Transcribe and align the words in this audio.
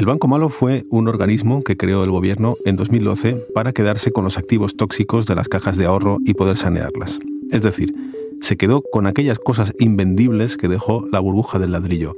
El 0.00 0.06
Banco 0.06 0.28
Malo 0.28 0.48
fue 0.48 0.86
un 0.88 1.08
organismo 1.08 1.62
que 1.62 1.76
creó 1.76 2.04
el 2.04 2.10
gobierno 2.10 2.56
en 2.64 2.74
2012 2.74 3.34
para 3.54 3.74
quedarse 3.74 4.12
con 4.12 4.24
los 4.24 4.38
activos 4.38 4.74
tóxicos 4.74 5.26
de 5.26 5.34
las 5.34 5.46
cajas 5.46 5.76
de 5.76 5.84
ahorro 5.84 6.16
y 6.24 6.32
poder 6.32 6.56
sanearlas. 6.56 7.20
Es 7.50 7.60
decir, 7.60 7.94
se 8.40 8.56
quedó 8.56 8.80
con 8.80 9.06
aquellas 9.06 9.38
cosas 9.38 9.74
invendibles 9.78 10.56
que 10.56 10.68
dejó 10.68 11.04
la 11.12 11.20
burbuja 11.20 11.58
del 11.58 11.72
ladrillo. 11.72 12.16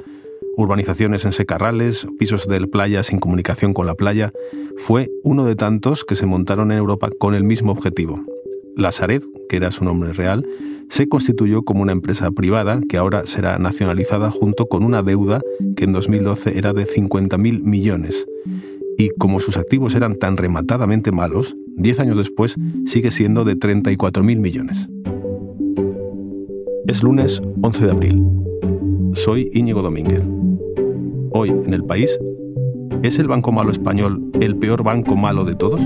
Urbanizaciones 0.57 1.25
en 1.25 1.33
secarrales, 1.33 2.07
pisos 2.21 2.47
de 2.47 2.65
playa 2.69 3.03
sin 3.03 3.19
comunicación 3.19 3.75
con 3.75 3.87
la 3.87 3.97
playa, 3.97 4.31
fue 4.77 5.11
uno 5.25 5.45
de 5.45 5.57
tantos 5.57 6.05
que 6.05 6.15
se 6.15 6.25
montaron 6.25 6.71
en 6.71 6.79
Europa 6.79 7.11
con 7.19 7.35
el 7.35 7.43
mismo 7.43 7.73
objetivo. 7.73 8.21
La 8.77 8.91
Sared, 8.91 9.23
que 9.49 9.57
era 9.57 9.71
su 9.71 9.85
nombre 9.85 10.13
real, 10.13 10.47
se 10.89 11.09
constituyó 11.09 11.63
como 11.63 11.83
una 11.83 11.93
empresa 11.93 12.31
privada 12.31 12.81
que 12.89 12.97
ahora 12.97 13.27
será 13.27 13.59
nacionalizada 13.59 14.31
junto 14.31 14.67
con 14.67 14.85
una 14.85 15.03
deuda 15.03 15.41
que 15.77 15.85
en 15.85 15.93
2012 15.93 16.59
era 16.59 16.73
de 16.73 16.87
50.000 16.87 17.63
millones. 17.63 18.27
Y 18.99 19.11
como 19.19 19.41
sus 19.41 19.57
activos 19.57 19.95
eran 19.95 20.17
tan 20.17 20.37
rematadamente 20.37 21.13
malos, 21.13 21.57
10 21.77 22.01
años 22.01 22.17
después 22.17 22.57
sigue 22.87 23.11
siendo 23.11 23.45
de 23.45 23.57
34.000 23.57 24.23
millones. 24.39 24.89
Es 26.87 27.03
lunes 27.03 27.43
11 27.63 27.85
de 27.87 27.91
abril. 27.91 28.23
Soy 29.15 29.51
Íñigo 29.55 29.83
Domínguez. 29.83 30.29
Hoy 31.31 31.51
en 31.51 31.73
el 31.73 31.85
país, 31.85 32.19
¿es 33.03 33.19
el 33.19 33.29
Banco 33.29 33.53
Malo 33.53 33.71
español 33.71 34.31
el 34.41 34.57
peor 34.57 34.83
banco 34.83 35.17
malo 35.17 35.45
de 35.45 35.55
todos? 35.55 35.81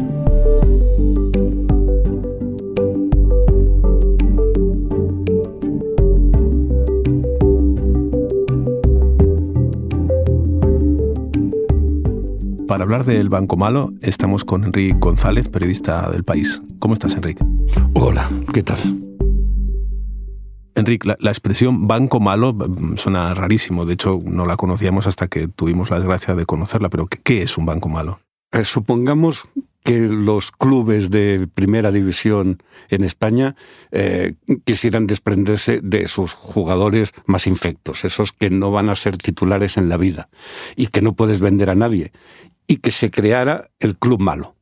Para 12.77 12.85
hablar 12.85 13.07
del 13.07 13.31
Banco 13.31 13.57
Malo, 13.57 13.91
estamos 14.03 14.45
con 14.45 14.63
Enrique 14.63 14.95
González, 14.99 15.49
periodista 15.49 16.11
del 16.11 16.25
país. 16.25 16.61
¿Cómo 16.79 16.93
estás, 16.93 17.15
Enrique? 17.15 17.43
Hola, 17.95 18.29
¿qué 18.53 18.63
tal? 18.63 18.79
Enrique, 20.75 21.09
la, 21.19 21.31
expresión 21.31 21.89
banco 21.89 22.21
malo 22.21 22.53
mm, 22.53 22.99
suena 22.99 23.33
rarísimo. 23.33 23.87
De 23.87 23.95
hecho, 23.95 24.21
no 24.23 24.45
la 24.45 24.59
conocíamos 24.59 25.07
hasta 25.07 25.29
que 25.29 25.49
tuvimos 25.49 25.89
la 25.89 26.01
desgracia 26.01 26.35
de 26.35 26.45
conocerla. 26.45 26.91
Pero, 26.91 27.07
¿qué, 27.07 27.41
es 27.41 27.57
un 27.57 27.65
banco 27.65 27.89
malo? 27.89 28.21
Eh, 28.53 28.63
supongamos 28.63 29.49
que 29.87 30.01
los 30.01 30.51
clubes 30.51 31.11
de 31.13 31.47
primera 31.47 31.93
división 31.93 32.61
en 32.89 33.05
España 33.05 33.55
eh, 33.93 34.35
quisieran 34.65 35.07
desprenderse 35.07 35.81
de 35.81 36.09
sus 36.09 36.35
jugadores 36.35 37.15
más 37.25 37.47
infectos, 37.47 38.05
esos 38.05 38.33
que 38.33 38.51
no 38.51 38.73
van 38.73 38.89
a 38.89 38.97
ser 38.97 39.17
titulares 39.17 39.77
en 39.77 39.89
la 39.89 39.97
vida 39.97 40.29
y 40.75 40.89
que 40.89 41.03
no 41.03 41.15
puedes 41.15 41.39
vender 41.39 41.71
a 41.71 41.77
nadie, 41.77 42.11
y 42.67 42.79
que 42.79 42.91
se 42.91 43.11
creara 43.11 43.71
el 43.81 43.97
club 43.97 44.21
malo 44.21 44.57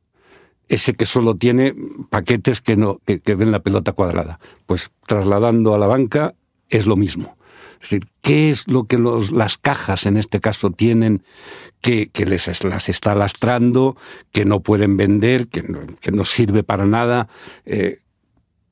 ese 0.67 0.93
que 0.93 1.05
solo 1.05 1.35
tiene 1.35 1.75
paquetes 2.09 2.61
que, 2.61 2.75
no, 2.75 2.99
que, 3.05 3.35
ven 3.35 3.51
la 3.51 3.61
pelota 3.61 3.91
cuadrada. 3.91 4.39
Pues 4.65 4.91
trasladando 5.05 5.75
a 5.75 5.77
la 5.77 5.87
banca 5.87 6.33
es 6.69 6.85
lo 6.85 6.95
mismo. 6.95 7.37
Es 7.75 7.89
decir, 7.89 8.07
¿qué 8.21 8.49
es 8.49 8.67
lo 8.67 8.85
que 8.85 8.97
las 8.97 9.57
cajas 9.57 10.05
en 10.05 10.17
este 10.17 10.39
caso 10.39 10.71
tienen 10.71 11.23
que, 11.81 12.07
que 12.07 12.25
les 12.25 12.63
las 12.63 12.89
está 12.89 13.13
lastrando, 13.13 13.95
que 14.31 14.45
no 14.45 14.61
pueden 14.61 14.97
vender, 14.97 15.49
que 15.49 15.61
no, 15.61 15.81
que 16.01 16.11
no 16.11 16.25
sirve 16.25 16.63
para 16.63 16.85
nada? 16.85 17.27
Eh, 17.65 17.99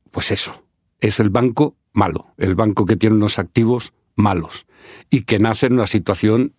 pues 0.09 0.31
eso, 0.31 0.63
es 0.99 1.19
el 1.19 1.29
banco 1.29 1.75
malo, 1.91 2.27
el 2.37 2.55
banco 2.55 2.85
que 2.85 2.95
tiene 2.95 3.15
unos 3.15 3.37
activos 3.37 3.93
malos 4.15 4.65
y 5.09 5.23
que 5.23 5.37
nace 5.37 5.67
en 5.67 5.73
una 5.73 5.87
situación 5.87 6.53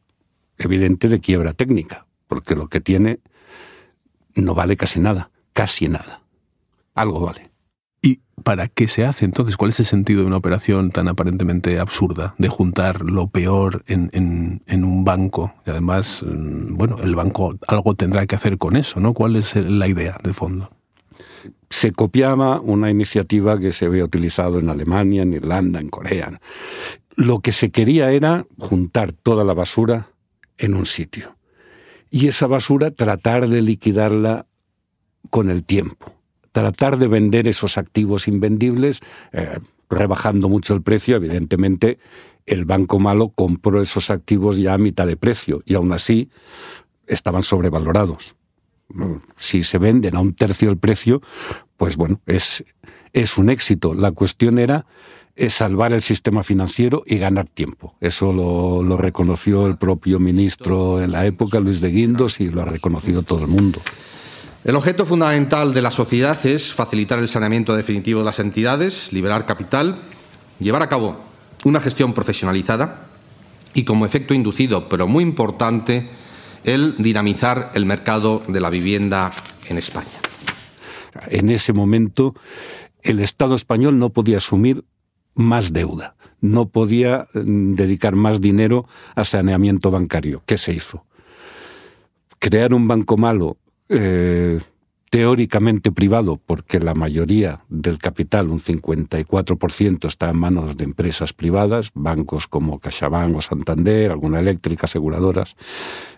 evidente 0.58 1.08
de 1.08 1.20
quiebra 1.20 1.54
técnica, 1.54 2.06
porque 2.26 2.54
lo 2.54 2.68
que 2.68 2.80
tiene 2.80 3.20
no 4.34 4.54
vale 4.54 4.76
casi 4.76 5.00
nada, 5.00 5.30
casi 5.52 5.88
nada. 5.88 6.22
Algo 6.94 7.20
vale. 7.20 7.50
¿Y 8.02 8.20
para 8.42 8.68
qué 8.68 8.88
se 8.88 9.04
hace 9.04 9.24
entonces? 9.24 9.56
¿Cuál 9.56 9.70
es 9.70 9.80
el 9.80 9.86
sentido 9.86 10.20
de 10.20 10.26
una 10.26 10.36
operación 10.36 10.90
tan 10.90 11.08
aparentemente 11.08 11.78
absurda 11.78 12.34
de 12.38 12.48
juntar 12.48 13.02
lo 13.02 13.28
peor 13.28 13.82
en, 13.86 14.60
un 14.68 15.04
banco? 15.04 15.54
Y 15.66 15.70
además, 15.70 16.22
mm, 16.22 16.76
bueno, 16.76 16.98
el 17.02 17.14
banco 17.14 17.56
algo 17.66 17.94
tendrá 17.94 18.26
que 18.26 18.34
hacer 18.34 18.58
con 18.58 18.76
eso, 18.76 19.00
¿no? 19.00 19.14
¿Cuál 19.14 19.36
es 19.36 19.56
la 19.56 19.88
idea 19.88 20.18
de 20.22 20.32
fondo? 20.32 20.70
Se 21.70 21.92
copiaba 21.92 22.60
una 22.60 22.90
iniciativa 22.90 23.58
que 23.58 23.72
se 23.72 23.86
había 23.86 24.04
utilizado 24.04 24.58
en 24.58 24.68
Alemania, 24.68 25.22
en 25.22 25.32
Irlanda, 25.32 25.80
en 25.80 25.88
Corea. 25.88 26.40
Lo 27.16 27.40
que 27.40 27.52
se 27.52 27.70
quería 27.70 28.12
era 28.12 28.46
juntar 28.58 29.12
toda 29.12 29.44
la 29.44 29.54
basura 29.54 30.08
en 30.58 30.74
un 30.74 30.86
sitio 30.86 31.34
y 32.14 32.28
esa 32.28 32.46
basura 32.46 32.92
tratar 32.92 33.48
de 33.48 33.60
liquidarla 33.60 34.46
con 35.30 35.50
el 35.50 35.64
tiempo, 35.64 36.12
tratar 36.52 36.96
de 36.96 37.08
vender 37.08 37.48
esos 37.48 37.76
activos 37.76 38.28
invendibles, 38.28 39.00
eh, 39.32 39.58
rebajando 39.90 40.48
mucho 40.48 40.74
el 40.74 40.82
precio, 40.82 41.16
evidentemente 41.16 41.98
el 42.46 42.66
banco 42.66 43.00
malo 43.00 43.30
compró 43.30 43.82
esos 43.82 44.10
activos 44.10 44.58
ya 44.58 44.74
a 44.74 44.78
mitad 44.78 45.08
de 45.08 45.16
precio 45.16 45.60
y 45.64 45.74
aún 45.74 45.92
así 45.92 46.30
estaban 47.08 47.42
sobrevalorados. 47.42 48.36
Si 49.34 49.64
se 49.64 49.78
venden 49.78 50.14
a 50.14 50.20
un 50.20 50.34
tercio 50.36 50.70
el 50.70 50.78
precio, 50.78 51.20
pues 51.76 51.96
bueno, 51.96 52.20
es, 52.26 52.64
es 53.12 53.38
un 53.38 53.50
éxito. 53.50 53.92
La 53.92 54.12
cuestión 54.12 54.60
era 54.60 54.86
es 55.36 55.54
salvar 55.54 55.92
el 55.92 56.02
sistema 56.02 56.42
financiero 56.42 57.02
y 57.06 57.18
ganar 57.18 57.48
tiempo. 57.48 57.94
Eso 58.00 58.32
lo, 58.32 58.96
reconoció 58.96 59.66
el 59.66 59.76
propio 59.76 60.20
ministro 60.20 61.02
en 61.02 61.12
la 61.12 61.26
época, 61.26 61.58
Luis 61.58 61.80
de 61.80 61.90
Guindos, 61.90 62.40
y 62.40 62.48
lo 62.48 62.62
ha 62.62 62.66
reconocido 62.66 63.22
todo 63.22 63.40
el 63.40 63.48
mundo. 63.48 63.80
El 64.64 64.76
objeto 64.76 65.04
fundamental 65.04 65.74
de 65.74 65.82
la 65.82 65.90
sociedad 65.90 66.38
es 66.46 66.72
facilitar 66.72 67.18
el 67.18 67.28
saneamiento 67.28 67.74
definitivo 67.74 68.20
de 68.20 68.24
las 68.26 68.38
entidades, 68.38 69.12
liberar 69.12 69.44
capital, 69.44 69.98
llevar 70.58 70.82
a 70.82 70.88
cabo 70.88 71.20
una 71.64 71.80
gestión 71.80 72.14
profesionalizada 72.14 73.06
y, 73.74 73.84
como 73.84 74.06
efecto 74.06 74.34
inducido, 74.34 74.88
pero 74.88 75.06
muy 75.06 75.24
importante, 75.24 76.08
el 76.62 76.94
dinamizar 76.98 77.72
el 77.74 77.84
mercado 77.84 78.42
de 78.46 78.60
la 78.60 78.70
vivienda 78.70 79.32
en 79.68 79.78
España. 79.78 80.06
En 81.28 81.50
ese 81.50 81.72
momento, 81.72 82.34
el 83.02 83.20
Estado 83.20 83.54
español 83.54 83.98
no 83.98 84.10
podía 84.10 84.38
asumir 84.38 84.84
más 85.34 85.72
deuda. 85.72 86.14
No 86.40 86.66
podía 86.68 87.26
mm, 87.34 87.74
dedicar 87.74 88.16
más 88.16 88.40
dinero 88.40 88.86
a 89.14 89.24
saneamiento 89.24 89.90
bancario. 89.90 90.42
¿Qué 90.46 90.58
se 90.58 90.72
hizo? 90.74 91.04
Crear 92.38 92.74
un 92.74 92.86
banco 92.86 93.16
malo 93.16 93.56
eh, 93.88 94.60
teóricamente 95.14 95.92
privado, 95.92 96.40
porque 96.44 96.80
la 96.80 96.92
mayoría 96.92 97.60
del 97.68 97.98
capital, 97.98 98.48
un 98.48 98.58
54%, 98.58 100.08
está 100.08 100.28
en 100.28 100.36
manos 100.36 100.76
de 100.76 100.82
empresas 100.82 101.32
privadas, 101.32 101.92
bancos 101.94 102.48
como 102.48 102.80
CaixaBank 102.80 103.36
o 103.36 103.40
Santander, 103.40 104.10
alguna 104.10 104.40
eléctrica, 104.40 104.86
aseguradoras, 104.86 105.54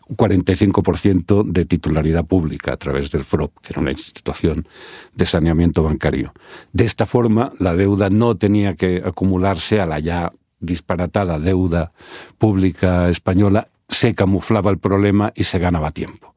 un 0.09 0.17
45% 0.17 1.45
de 1.45 1.67
titularidad 1.67 2.25
pública 2.25 2.73
a 2.73 2.79
través 2.79 3.11
del 3.11 3.25
FROP, 3.25 3.59
que 3.61 3.75
era 3.75 3.83
una 3.83 3.91
institución 3.91 4.67
de 5.13 5.27
saneamiento 5.27 5.83
bancario. 5.83 6.33
De 6.73 6.87
esta 6.87 7.05
forma, 7.05 7.53
la 7.59 7.75
deuda 7.75 8.09
no 8.09 8.39
tenía 8.39 8.77
que 8.77 9.03
acumularse 9.05 9.79
a 9.79 9.85
la 9.85 9.99
ya 9.99 10.33
disparatada 10.59 11.39
deuda 11.39 11.93
pública 12.39 13.11
española, 13.11 13.69
se 13.91 14.15
camuflaba 14.15 14.71
el 14.71 14.79
problema 14.79 15.35
y 15.37 15.45
se 15.45 15.59
ganaba 15.59 15.91
tiempo. 15.91 16.36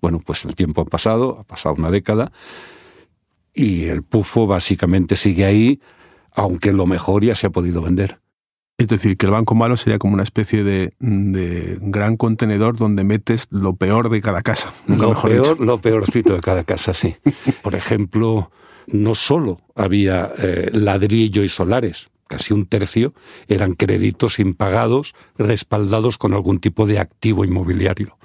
Bueno, 0.00 0.20
pues 0.24 0.44
el 0.44 0.54
tiempo 0.54 0.82
ha 0.82 0.84
pasado, 0.84 1.38
ha 1.40 1.44
pasado 1.44 1.74
una 1.76 1.90
década, 1.90 2.32
y 3.54 3.86
el 3.86 4.02
pufo 4.02 4.46
básicamente 4.46 5.16
sigue 5.16 5.44
ahí, 5.44 5.80
aunque 6.32 6.72
lo 6.72 6.86
mejor 6.86 7.24
ya 7.24 7.34
se 7.34 7.48
ha 7.48 7.50
podido 7.50 7.82
vender. 7.82 8.20
Es 8.78 8.86
decir, 8.86 9.16
que 9.16 9.26
el 9.26 9.32
banco 9.32 9.56
malo 9.56 9.76
sería 9.76 9.98
como 9.98 10.14
una 10.14 10.22
especie 10.22 10.62
de, 10.62 10.94
gran 11.80 12.16
contenedor 12.16 12.76
donde 12.76 13.02
metes 13.02 13.48
lo 13.50 13.74
peor 13.74 14.08
de 14.08 14.20
cada 14.20 14.42
casa. 14.42 14.72
lo, 14.86 15.20
peor, 15.20 15.60
lo 15.60 15.78
peorcito 15.78 16.34
de 16.34 16.40
cada 16.40 16.62
casa, 16.62 16.94
sí. 16.94 17.16
Por 17.62 17.74
ejemplo, 17.74 18.52
no 18.86 19.16
solo 19.16 19.60
había 19.74 20.30
eh, 20.38 20.70
ladrillo 20.72 21.42
y 21.42 21.48
solares, 21.48 22.08
casi 22.28 22.54
un 22.54 22.66
tercio 22.66 23.12
eran 23.48 23.74
créditos 23.74 24.38
impagados 24.38 25.14
respaldados 25.36 26.18
con 26.18 26.34
algún 26.34 26.60
tipo 26.60 26.86
de 26.86 27.00
activo 27.00 27.44
inmobiliario 27.44 28.18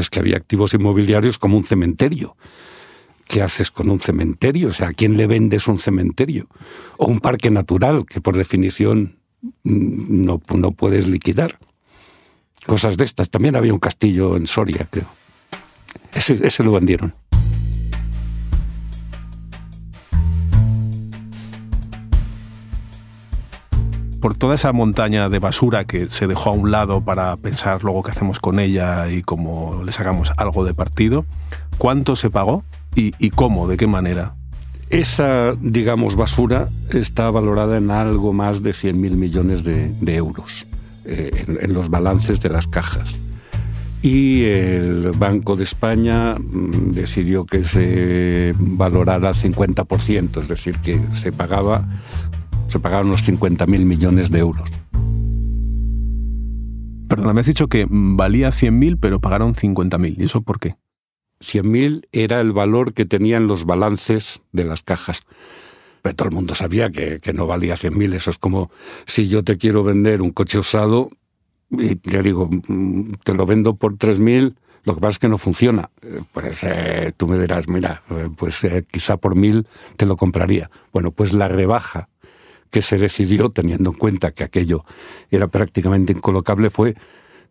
es 0.00 0.10
que 0.10 0.20
había 0.20 0.36
activos 0.36 0.74
inmobiliarios 0.74 1.38
como 1.38 1.56
un 1.56 1.64
cementerio. 1.64 2.36
¿Qué 3.28 3.42
haces 3.42 3.70
con 3.70 3.90
un 3.90 4.00
cementerio? 4.00 4.68
O 4.68 4.72
sea, 4.72 4.88
¿a 4.88 4.92
quién 4.92 5.16
le 5.16 5.26
vendes 5.26 5.68
un 5.68 5.78
cementerio? 5.78 6.48
O 6.98 7.06
un 7.06 7.20
parque 7.20 7.50
natural, 7.50 8.04
que 8.06 8.20
por 8.20 8.36
definición 8.36 9.16
mm, 9.62 10.24
no, 10.24 10.42
no 10.54 10.72
puedes 10.72 11.08
liquidar. 11.08 11.58
Cosas 12.66 12.96
de 12.96 13.04
estas. 13.04 13.30
También 13.30 13.56
había 13.56 13.72
un 13.72 13.80
castillo 13.80 14.36
en 14.36 14.46
Soria, 14.46 14.86
creo. 14.90 15.08
Ese, 16.12 16.46
ese 16.46 16.62
lo 16.62 16.72
vendieron. 16.72 17.14
Por 24.22 24.36
toda 24.36 24.54
esa 24.54 24.72
montaña 24.72 25.28
de 25.28 25.40
basura 25.40 25.84
que 25.84 26.08
se 26.08 26.28
dejó 26.28 26.50
a 26.50 26.52
un 26.52 26.70
lado 26.70 27.00
para 27.00 27.36
pensar 27.36 27.82
luego 27.82 28.04
qué 28.04 28.12
hacemos 28.12 28.38
con 28.38 28.60
ella 28.60 29.10
y 29.10 29.20
cómo 29.20 29.82
le 29.84 29.90
sacamos 29.90 30.32
algo 30.36 30.64
de 30.64 30.74
partido, 30.74 31.26
¿cuánto 31.76 32.14
se 32.14 32.30
pagó 32.30 32.64
y, 32.94 33.30
cómo, 33.30 33.66
de 33.66 33.76
qué 33.76 33.88
manera? 33.88 34.34
Esa, 34.90 35.54
digamos, 35.60 36.14
basura 36.14 36.68
está 36.90 37.30
valorada 37.30 37.78
en 37.78 37.90
algo 37.90 38.32
más 38.32 38.62
de 38.62 38.70
100.000 38.70 38.94
millones 38.94 39.64
de, 39.64 40.14
euros 40.14 40.66
eh, 41.04 41.44
en 41.60 41.74
los 41.74 41.90
balances 41.90 42.40
de 42.40 42.48
las 42.48 42.68
cajas 42.68 43.18
y 44.02 44.44
el 44.44 45.12
Banco 45.16 45.56
de 45.56 45.64
España 45.64 46.36
mm, 46.36 46.92
decidió 46.92 47.44
que 47.44 47.64
se 47.64 48.54
valorara 48.56 49.32
50%, 49.32 50.42
es 50.42 50.48
decir, 50.48 50.78
que 50.78 51.00
se 51.14 51.32
pagaba 51.32 51.88
se 52.72 52.80
pagaron 52.80 53.08
unos 53.08 53.28
50.000 53.28 53.66
millones 53.84 54.30
de 54.30 54.38
euros. 54.38 54.68
Perdona, 57.08 57.34
me 57.34 57.40
has 57.40 57.46
dicho 57.46 57.68
que 57.68 57.86
valía 57.88 58.48
100.000, 58.48 58.96
pero 58.98 59.20
pagaron 59.20 59.54
50.000. 59.54 60.14
¿Y 60.18 60.24
eso 60.24 60.40
por 60.40 60.58
qué? 60.58 60.76
100.000 61.40 62.08
era 62.12 62.40
el 62.40 62.52
valor 62.52 62.94
que 62.94 63.04
tenían 63.04 63.46
los 63.46 63.66
balances 63.66 64.42
de 64.52 64.64
las 64.64 64.82
cajas. 64.82 65.22
Pero 66.00 66.16
todo 66.16 66.28
el 66.28 66.34
mundo 66.34 66.54
sabía 66.54 66.90
que, 66.90 67.20
que 67.20 67.34
no 67.34 67.46
valía 67.46 67.74
100.000. 67.74 68.14
Eso 68.14 68.30
es 68.30 68.38
como 68.38 68.70
si 69.04 69.28
yo 69.28 69.44
te 69.44 69.58
quiero 69.58 69.84
vender 69.84 70.22
un 70.22 70.30
coche 70.30 70.58
usado 70.58 71.10
y 71.70 71.96
te 71.96 72.22
digo, 72.22 72.48
mm, 72.48 73.12
te 73.24 73.34
lo 73.34 73.44
vendo 73.44 73.76
por 73.76 73.96
3.000, 73.96 74.54
lo 74.84 74.94
que 74.94 75.00
pasa 75.00 75.10
es 75.10 75.18
que 75.18 75.28
no 75.28 75.36
funciona. 75.36 75.90
Eh, 76.00 76.22
pues 76.32 76.64
eh, 76.64 77.12
tú 77.16 77.28
me 77.28 77.38
dirás, 77.38 77.68
mira, 77.68 78.02
eh, 78.10 78.30
pues 78.34 78.66
quizá 78.90 79.18
por 79.18 79.34
1.000 79.34 79.66
te 79.96 80.06
lo 80.06 80.16
compraría. 80.16 80.70
Bueno, 80.92 81.10
pues 81.10 81.34
la 81.34 81.48
rebaja 81.48 82.08
que 82.72 82.82
se 82.82 82.96
decidió, 82.96 83.50
teniendo 83.50 83.90
en 83.90 83.96
cuenta 83.96 84.32
que 84.32 84.42
aquello 84.42 84.84
era 85.30 85.46
prácticamente 85.46 86.12
incolocable, 86.12 86.70
fue 86.70 86.96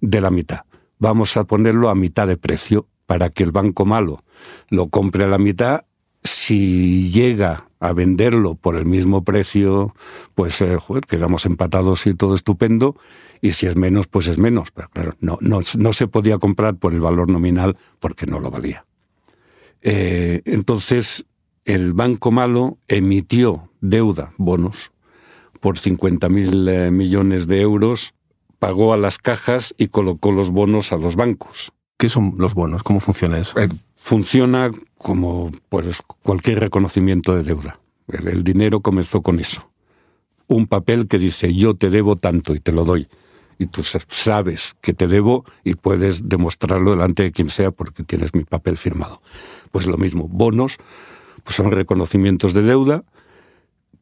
de 0.01 0.19
la 0.19 0.31
mitad. 0.31 0.62
Vamos 0.97 1.38
a 1.38 1.45
ponerlo 1.45 1.89
a 1.89 1.95
mitad 1.95 2.27
de 2.27 2.38
precio 2.38 2.88
para 3.06 3.29
que 3.29 3.44
el 3.44 3.51
banco 3.51 3.85
malo 3.85 4.23
lo 4.69 4.89
compre 4.89 5.23
a 5.23 5.27
la 5.27 5.38
mitad. 5.38 5.85
Si 6.23 7.12
llega 7.12 7.69
a 7.79 7.94
venderlo 7.94 8.56
por 8.56 8.75
el 8.75 8.85
mismo 8.85 9.23
precio, 9.23 9.95
pues 10.33 10.63
quedamos 11.07 11.45
empatados 11.45 12.07
y 12.07 12.15
todo 12.15 12.33
estupendo 12.33 12.95
y 13.41 13.51
si 13.51 13.67
es 13.67 13.75
menos, 13.75 14.07
pues 14.07 14.27
es 14.27 14.39
menos. 14.39 14.71
Pero 14.71 14.89
claro, 14.89 15.15
no, 15.19 15.38
no, 15.39 15.94
se 15.94 16.07
podía 16.07 16.39
comprar 16.39 16.77
por 16.77 16.94
el 16.94 17.00
valor 17.00 17.29
nominal 17.29 17.77
porque 18.00 18.25
no 18.25 18.39
lo 18.39 18.50
valía. 18.50 18.85
Eh, 19.83 20.41
entonces, 20.45 21.25
el 21.65 21.94
Banco 21.94 22.31
Malo 22.31 22.79
emitió 22.88 23.69
deuda, 23.81 24.33
bonos, 24.38 24.91
por 25.61 25.77
50.000 25.77 26.69
eh, 26.69 26.91
millones 26.91 27.47
de 27.47 27.61
euros, 27.61 28.13
pagó 28.59 28.91
a 28.93 28.97
las 28.97 29.17
cajas 29.17 29.73
y 29.77 29.87
colocó 29.87 30.33
los 30.33 30.49
bonos 30.49 30.91
a 30.91 30.97
los 30.97 31.15
bancos. 31.15 31.71
¿Qué 31.97 32.09
son 32.09 32.33
los 32.37 32.53
bonos? 32.53 32.83
¿Cómo 32.83 32.99
funciona 32.99 33.39
eso? 33.39 33.57
Eh, 33.59 33.69
funciona 33.95 34.71
como 34.97 35.51
pues, 35.69 36.01
cualquier 36.23 36.59
reconocimiento 36.59 37.35
de 37.35 37.43
deuda. 37.43 37.79
el 38.07 38.43
dinero 38.43 38.81
comenzó 38.81 39.21
con 39.21 39.39
eso. 39.39 39.69
Un 40.47 40.67
papel 40.67 41.07
que 41.07 41.17
dice 41.17 41.53
yo 41.53 41.75
te 41.75 41.89
debo 41.89 42.17
tanto 42.17 42.53
y 42.53 42.59
te 42.59 42.73
lo 42.73 42.83
doy 42.83 43.07
y 43.57 43.67
tú 43.67 43.83
sabes 43.83 44.75
que 44.81 44.93
te 44.93 45.07
debo 45.07 45.45
y 45.63 45.75
puedes 45.75 46.27
demostrarlo 46.27 46.91
delante 46.91 47.21
de 47.21 47.31
quien 47.31 47.47
sea 47.47 47.69
porque 47.69 48.03
tienes 48.03 48.33
mi 48.33 48.43
papel 48.43 48.77
firmado. 48.77 49.21
Pues 49.71 49.85
lo 49.85 49.97
mismo, 49.97 50.27
bonos 50.27 50.77
pues 51.43 51.55
son 51.55 51.71
reconocimientos 51.71 52.53
de 52.53 52.63
deuda 52.63 53.03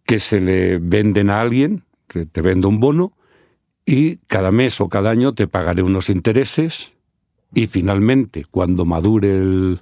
que 0.10 0.18
se 0.18 0.42
le 0.42 0.80
venden 0.80 1.30
a 1.30 1.40
alguien, 1.40 1.84
te 2.08 2.42
vendo 2.42 2.68
un 2.68 2.80
bono 2.80 3.14
y 3.86 4.18
cada 4.26 4.50
mes 4.50 4.82
o 4.82 4.90
cada 4.90 5.12
año 5.12 5.36
te 5.36 5.48
pagaré 5.48 5.84
unos 5.84 6.10
intereses 6.10 6.94
y 7.54 7.68
finalmente 7.68 8.44
cuando 8.50 8.86
madure 8.86 9.38
el, 9.38 9.82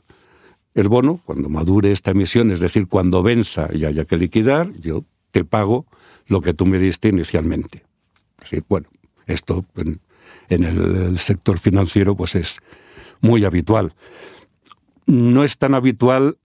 el 0.73 0.89
bono, 0.89 1.21
cuando 1.23 1.47
madure 1.47 1.93
esta 1.93 2.11
emisión, 2.11 2.51
es 2.51 2.59
decir, 2.59 2.89
cuando 2.89 3.23
venza 3.23 3.69
y 3.71 3.85
haya 3.85 4.03
que 4.03 4.17
liquidar, 4.17 4.73
yo 4.73 5.05
te 5.31 5.45
pago 5.45 5.85
lo 6.25 6.41
que 6.41 6.53
tú 6.53 6.65
me 6.65 6.77
diste 6.77 7.07
inicialmente. 7.07 7.85
Así, 8.37 8.61
bueno, 8.67 8.89
esto 9.27 9.63
en, 9.77 10.01
el 10.49 11.17
sector 11.17 11.57
financiero 11.57 12.17
pues 12.17 12.35
es 12.35 12.59
muy 13.21 13.45
habitual. 13.45 13.95
No 15.05 15.45
es 15.45 15.57
tan 15.57 15.73
habitual 15.73 16.37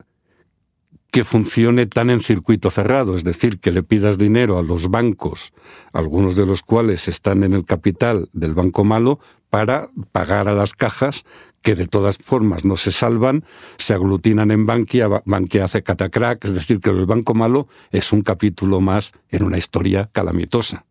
que 1.12 1.25
funcione 1.25 1.85
tan 1.87 2.09
en 2.09 2.20
circuito 2.20 2.70
cerrado, 2.70 3.14
es 3.14 3.23
decir, 3.23 3.61
que 3.61 3.70
le 3.70 3.82
pidas 3.82 4.17
dinero 4.17 4.59
a 4.59 4.62
los 4.62 4.88
bancos, 4.88 5.53
algunos 5.93 6.37
de 6.37 6.47
los 6.47 6.62
cuales 6.62 7.06
están 7.06 7.44
en 7.44 7.53
el 7.53 7.67
capital 7.67 8.31
del 8.32 8.55
banco 8.55 8.82
malo, 8.82 9.20
para 9.50 9.91
pagar 10.12 10.49
a 10.49 10.55
las 10.55 10.73
cajas 10.73 11.25
que 11.61 11.75
de 11.75 11.87
todas 11.87 12.17
formas 12.17 12.64
no 12.64 12.79
se 12.79 12.91
salvan, 12.91 13.44
se 13.76 13.93
aglutinan 13.93 14.50
en 14.50 14.64
Bankia, 14.64 15.09
Bankia 15.26 15.67
hace 15.67 15.82
catacrack, 15.82 16.47
es 16.47 16.55
decir, 16.55 16.81
que 16.81 16.88
el 16.88 17.05
banco 17.05 17.35
malo 17.35 17.69
es 17.91 18.11
un 18.14 18.23
capítulo 18.23 18.81
más 18.81 19.12
en 19.29 19.44
una 19.44 19.59
historia 19.59 20.09
calamitosa 20.12 20.87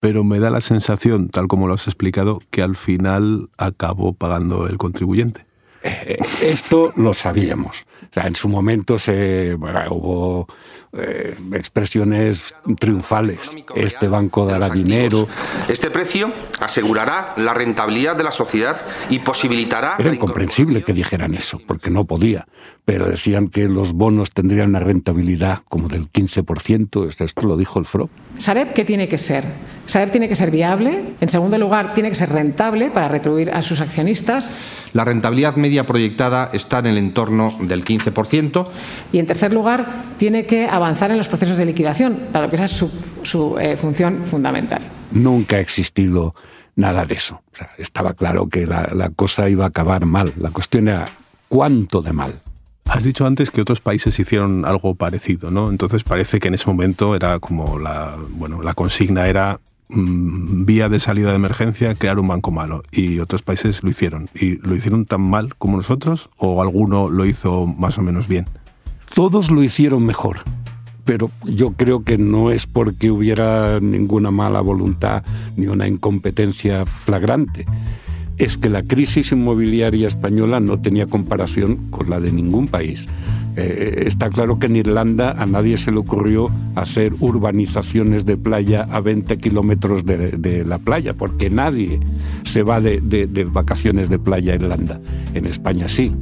pero 0.00 0.22
me 0.22 0.38
da 0.38 0.50
la 0.50 0.60
sensación, 0.60 1.30
tal 1.30 1.48
como 1.48 1.66
lo 1.66 1.72
has 1.72 1.86
explicado, 1.86 2.38
que 2.50 2.60
al 2.60 2.76
final 2.76 3.48
acabó 3.56 4.12
pagando 4.12 4.66
el 4.66 4.76
contribuyente. 4.76 5.46
Eh, 5.82 6.18
esto 6.42 6.92
lo 6.96 7.14
sabíamos. 7.14 7.86
Sea, 8.14 8.28
en 8.28 8.36
su 8.36 8.48
momento 8.48 8.96
se, 8.96 9.56
hubo 9.90 10.46
eh, 10.92 11.36
expresiones 11.52 12.54
triunfales. 12.78 13.50
Este 13.74 14.06
banco 14.06 14.46
dará 14.46 14.68
dinero. 14.70 15.26
Este 15.68 15.90
precio 15.90 16.30
asegurará 16.60 17.34
la 17.38 17.54
rentabilidad 17.54 18.14
de 18.14 18.22
la 18.22 18.30
sociedad 18.30 18.80
y 19.10 19.18
posibilitará... 19.18 19.96
Era 19.98 20.14
incomprensible 20.14 20.84
que 20.84 20.92
dijeran 20.92 21.34
eso, 21.34 21.60
porque 21.66 21.90
no 21.90 22.04
podía. 22.04 22.46
Pero 22.84 23.06
decían 23.06 23.48
que 23.48 23.66
los 23.66 23.94
bonos 23.94 24.30
tendrían 24.30 24.68
una 24.68 24.78
rentabilidad 24.78 25.62
como 25.68 25.88
del 25.88 26.08
15%. 26.12 27.20
Esto 27.20 27.42
lo 27.42 27.56
dijo 27.56 27.80
el 27.80 27.84
FRO. 27.84 28.10
¿Sareb 28.38 28.74
qué 28.74 28.84
tiene 28.84 29.08
que 29.08 29.18
ser? 29.18 29.44
Sareb 29.86 30.10
tiene 30.10 30.28
que 30.28 30.34
ser 30.34 30.50
viable, 30.50 31.14
en 31.20 31.28
segundo 31.28 31.58
lugar, 31.58 31.94
tiene 31.94 32.08
que 32.08 32.14
ser 32.14 32.30
rentable 32.30 32.90
para 32.90 33.08
retribuir 33.08 33.50
a 33.50 33.62
sus 33.62 33.80
accionistas. 33.80 34.50
La 34.92 35.04
rentabilidad 35.04 35.56
media 35.56 35.86
proyectada 35.86 36.50
está 36.52 36.78
en 36.78 36.86
el 36.86 36.98
entorno 36.98 37.54
del 37.60 37.84
15%. 37.84 38.66
Y 39.12 39.18
en 39.18 39.26
tercer 39.26 39.52
lugar, 39.52 39.86
tiene 40.16 40.46
que 40.46 40.66
avanzar 40.66 41.10
en 41.10 41.18
los 41.18 41.28
procesos 41.28 41.56
de 41.56 41.66
liquidación, 41.66 42.18
dado 42.32 42.48
que 42.48 42.56
esa 42.56 42.64
es 42.64 42.84
su, 43.22 43.58
eh, 43.58 43.76
función 43.76 44.24
fundamental. 44.24 44.82
Nunca 45.12 45.56
ha 45.56 45.60
existido 45.60 46.34
nada 46.76 47.04
de 47.04 47.14
eso. 47.14 47.42
estaba 47.78 48.14
claro 48.14 48.48
que 48.48 48.66
la 48.66 49.10
cosa 49.14 49.48
iba 49.48 49.64
a 49.64 49.68
acabar 49.68 50.06
mal. 50.06 50.32
La 50.38 50.50
cuestión 50.50 50.88
era 50.88 51.04
cuánto 51.48 52.02
de 52.02 52.12
mal. 52.12 52.40
Has 52.86 53.02
dicho 53.02 53.26
antes 53.26 53.50
que 53.50 53.60
otros 53.60 53.80
países 53.80 54.18
hicieron 54.18 54.64
algo 54.64 54.94
parecido, 54.94 55.50
¿no? 55.50 55.70
Entonces 55.70 56.04
parece 56.04 56.38
que 56.38 56.48
en 56.48 56.54
ese 56.54 56.66
momento 56.66 57.16
era 57.16 57.38
como 57.38 57.78
la, 57.78 58.14
bueno, 58.30 58.62
la 58.62 58.74
consigna 58.74 59.26
era 59.26 59.58
mm, 59.88 60.64
vía 60.64 60.88
de 60.88 60.98
salida 61.00 61.30
de 61.30 61.36
emergencia 61.36 61.94
crear 61.94 62.18
un 62.18 62.28
banco 62.28 62.50
malo 62.50 62.82
y 62.92 63.18
otros 63.18 63.42
países 63.42 63.82
lo 63.82 63.90
hicieron. 63.90 64.28
¿Y 64.34 64.56
lo 64.58 64.74
hicieron 64.74 65.06
tan 65.06 65.20
mal 65.20 65.54
como 65.56 65.76
nosotros 65.76 66.30
o 66.36 66.62
alguno 66.62 67.08
lo 67.08 67.24
hizo 67.26 67.66
más 67.66 67.98
o 67.98 68.02
menos 68.02 68.28
bien? 68.28 68.46
Todos 69.14 69.50
lo 69.50 69.62
hicieron 69.62 70.04
mejor 70.04 70.38
pero 71.04 71.30
yo 71.44 71.72
creo 71.72 72.02
que 72.02 72.16
no 72.16 72.50
es 72.50 72.66
porque 72.66 73.10
hubiera 73.10 73.78
ninguna 73.78 74.30
mala 74.30 74.62
voluntad 74.62 75.22
ni 75.54 75.66
una 75.66 75.86
incompetencia 75.86 76.86
flagrante 76.86 77.66
es 78.36 78.58
que 78.58 78.68
la 78.68 78.82
crisis 78.82 79.32
inmobiliaria 79.32 80.08
española 80.08 80.60
no 80.60 80.80
tenía 80.80 81.06
comparación 81.06 81.76
con 81.90 82.10
la 82.10 82.18
de 82.18 82.32
ningún 82.32 82.66
país. 82.66 83.06
Eh, 83.56 84.04
está 84.06 84.30
claro 84.30 84.58
que 84.58 84.66
en 84.66 84.76
Irlanda 84.76 85.30
a 85.30 85.46
nadie 85.46 85.76
se 85.76 85.92
le 85.92 85.98
ocurrió 85.98 86.50
hacer 86.74 87.12
urbanizaciones 87.20 88.26
de 88.26 88.36
playa 88.36 88.86
a 88.90 89.00
20 89.00 89.38
kilómetros 89.38 90.04
de, 90.04 90.64
la 90.66 90.78
playa, 90.78 91.14
porque 91.14 91.50
nadie 91.50 92.00
se 92.42 92.62
va 92.62 92.80
de, 92.80 93.48
vacaciones 93.52 94.08
de 94.08 94.18
playa 94.18 94.52
a 94.52 94.56
Irlanda. 94.56 95.00
En 95.34 95.46
España 95.46 95.88
sí. 95.88 96.12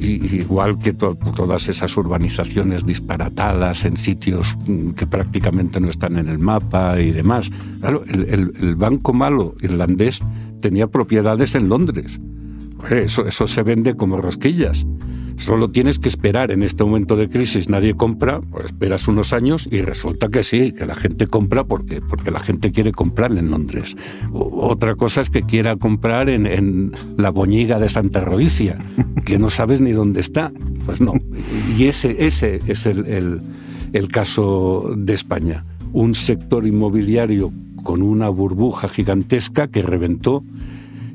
igual 0.00 0.78
que 0.78 0.94
todas 0.94 1.68
esas 1.68 1.94
urbanizaciones 1.96 2.86
disparatadas 2.86 3.84
en 3.84 3.96
sitios 3.96 4.56
mm, 4.66 4.90
que 4.90 5.06
prácticamente 5.06 5.80
no 5.80 5.88
están 5.88 6.16
en 6.16 6.28
el 6.28 6.38
mapa 6.38 6.98
y 7.00 7.10
demás. 7.10 7.50
El 7.82 8.74
banco 8.76 9.12
malo 9.12 9.54
irlandés 9.60 10.22
tenía 10.60 10.86
propiedades 10.86 11.54
en 11.54 11.68
Londres. 11.68 12.18
Eso 12.90 13.46
se 13.46 13.62
vende 13.62 13.96
como 13.96 14.18
rosquillas. 14.18 14.86
Solo 15.38 15.70
tienes 15.70 15.98
que 15.98 16.08
esperar 16.08 16.50
en 16.50 16.62
este 16.62 16.82
momento 16.84 17.16
de 17.16 17.28
crisis, 17.28 17.68
nadie 17.68 17.94
compra, 17.94 18.40
pues 18.40 18.66
esperas 18.66 19.06
unos 19.06 19.32
años 19.32 19.68
y 19.70 19.80
resulta 19.82 20.28
que 20.28 20.42
sí, 20.42 20.72
que 20.72 20.84
la 20.84 20.96
gente 20.96 21.28
compra 21.28 21.64
porque, 21.64 22.00
porque 22.00 22.30
la 22.30 22.40
gente 22.40 22.72
quiere 22.72 22.92
comprar 22.92 23.30
en 23.32 23.50
Londres. 23.50 23.96
otra 24.32 24.96
cosa 24.96 25.20
es 25.20 25.30
que 25.30 25.42
quiera 25.42 25.76
comprar 25.76 26.28
en, 26.28 26.92
la 27.16 27.30
boñiga 27.30 27.78
de 27.78 27.88
Santa 27.88 28.20
Rodicia, 28.20 28.78
que 29.24 29.38
no 29.38 29.48
sabes 29.48 29.80
ni 29.80 29.92
dónde 29.92 30.20
está. 30.20 30.52
Pues 30.84 31.00
no. 31.00 31.14
Y 31.78 31.84
ese, 31.84 32.26
ese 32.26 32.60
es 32.66 32.84
el, 32.86 33.40
el 33.92 34.08
caso 34.08 34.92
de 34.96 35.14
España. 35.14 35.64
Un 35.92 36.14
sector 36.14 36.66
inmobiliario 36.66 37.52
con 37.84 38.02
una 38.02 38.28
burbuja 38.28 38.88
gigantesca 38.88 39.68
que 39.68 39.82
reventó 39.82 40.42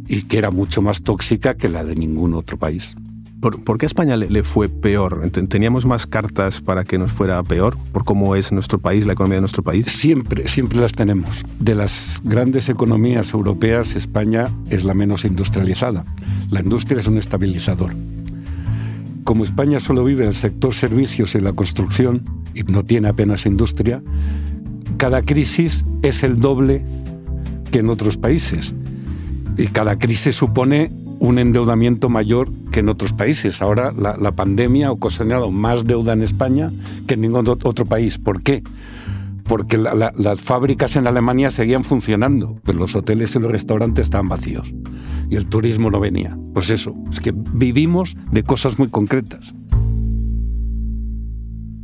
y 0.08 0.24
que 0.24 0.38
era 0.38 0.50
mucho 0.50 0.82
más 0.82 1.04
tóxica 1.04 1.56
que 1.56 1.70
la 1.70 1.84
de 1.84 1.96
ningún 1.96 2.34
otro 2.34 2.58
país. 2.58 2.96
¿Por, 3.44 3.78
qué 3.78 3.86
a 3.86 3.88
España 3.88 4.16
le, 4.16 4.42
fue 4.42 4.70
peor? 4.70 5.30
¿Teníamos 5.50 5.86
más 5.86 6.08
cartas 6.08 6.62
para 6.62 6.86
que 6.86 6.98
nos 6.98 7.12
fuera 7.12 7.44
peor? 7.44 7.76
¿Por 7.92 8.06
cómo 8.06 8.38
es 8.38 8.54
nuestro 8.54 8.80
país, 8.80 9.06
la 9.06 9.12
economía 9.12 9.36
de 9.36 9.42
nuestro 9.42 9.64
país? 9.64 9.86
Siempre, 9.88 10.48
siempre 10.48 10.80
las 10.80 10.94
tenemos. 10.94 11.44
De 11.60 11.76
las 11.76 12.22
grandes 12.24 12.70
economías 12.70 13.34
europeas, 13.34 13.98
España 13.98 14.48
es 14.70 14.86
la 14.86 14.94
menos 14.94 15.26
industrializada. 15.26 16.06
La 16.52 16.62
industria 16.62 17.00
es 17.00 17.08
un 17.08 17.18
estabilizador. 17.18 17.94
Como 19.26 19.44
España 19.44 19.82
solo 19.82 20.06
vive 20.06 20.26
el 20.26 20.34
sector 20.34 20.74
servicios 20.74 21.36
y 21.36 21.42
la 21.42 21.52
construcción 21.52 22.24
y 22.54 22.64
no 22.64 22.86
tiene 22.86 23.10
apenas 23.10 23.46
industria, 23.46 24.02
cada 24.96 25.22
crisis 25.22 25.84
es 26.02 26.24
el 26.24 26.40
doble 26.40 26.86
que 27.72 27.80
en 27.80 27.90
otros 27.90 28.16
países. 28.16 28.74
Y 29.58 29.68
cada 29.68 30.00
crisis 30.00 30.34
supone 30.34 31.03
un 31.24 31.40
endeudamiento 31.40 32.10
mayor 32.10 32.52
que 32.70 32.82
en 32.82 32.90
otros 32.90 33.14
países. 33.14 33.62
Ahora 33.62 33.94
la, 33.94 34.32
pandemia 34.34 34.88
ha 34.88 34.92
ocasionado 34.92 35.52
más 35.52 35.86
deuda 35.86 36.12
en 36.12 36.22
España 36.22 36.70
que 37.08 37.14
en 37.14 37.22
ningún 37.22 37.48
otro 37.48 37.86
país. 37.86 38.18
¿Por 38.18 38.44
qué? 38.44 38.62
Porque 39.46 39.78
las 39.78 40.42
fábricas 40.42 40.98
en 40.98 41.08
Alemania 41.08 41.50
seguían 41.50 41.86
funcionando, 41.86 42.60
pero 42.66 42.78
los 42.78 42.94
hoteles 42.96 43.34
y 43.36 43.40
los 43.40 43.54
restaurantes 43.54 44.04
estaban 44.04 44.28
vacíos 44.28 44.74
y 45.30 45.38
el 45.38 45.48
turismo 45.48 45.90
no 45.90 46.02
venía. 46.02 46.38
Pues 46.54 46.70
eso, 46.70 46.94
es 47.10 47.22
que 47.22 47.34
vivimos 47.34 48.18
de 48.32 48.44
cosas 48.44 48.78
muy 48.78 48.90
concretas. 48.90 49.54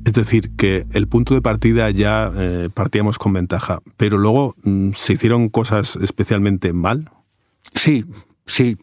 Es 0.04 0.14
decir, 0.14 0.52
que 0.58 0.86
el 0.92 1.08
punto 1.08 1.34
de 1.34 1.42
partida 1.42 1.90
ya 1.92 2.30
eh, 2.36 2.70
partíamos 2.74 3.18
con 3.18 3.32
ventaja, 3.32 3.82
pero 3.96 4.18
luego 4.18 4.56
mm, 4.64 4.92
se 4.96 5.14
hicieron 5.14 5.48
cosas 5.48 5.98
especialmente 6.02 6.74
mal. 6.74 7.10
Sí, 7.74 8.04
sí, 8.46 8.78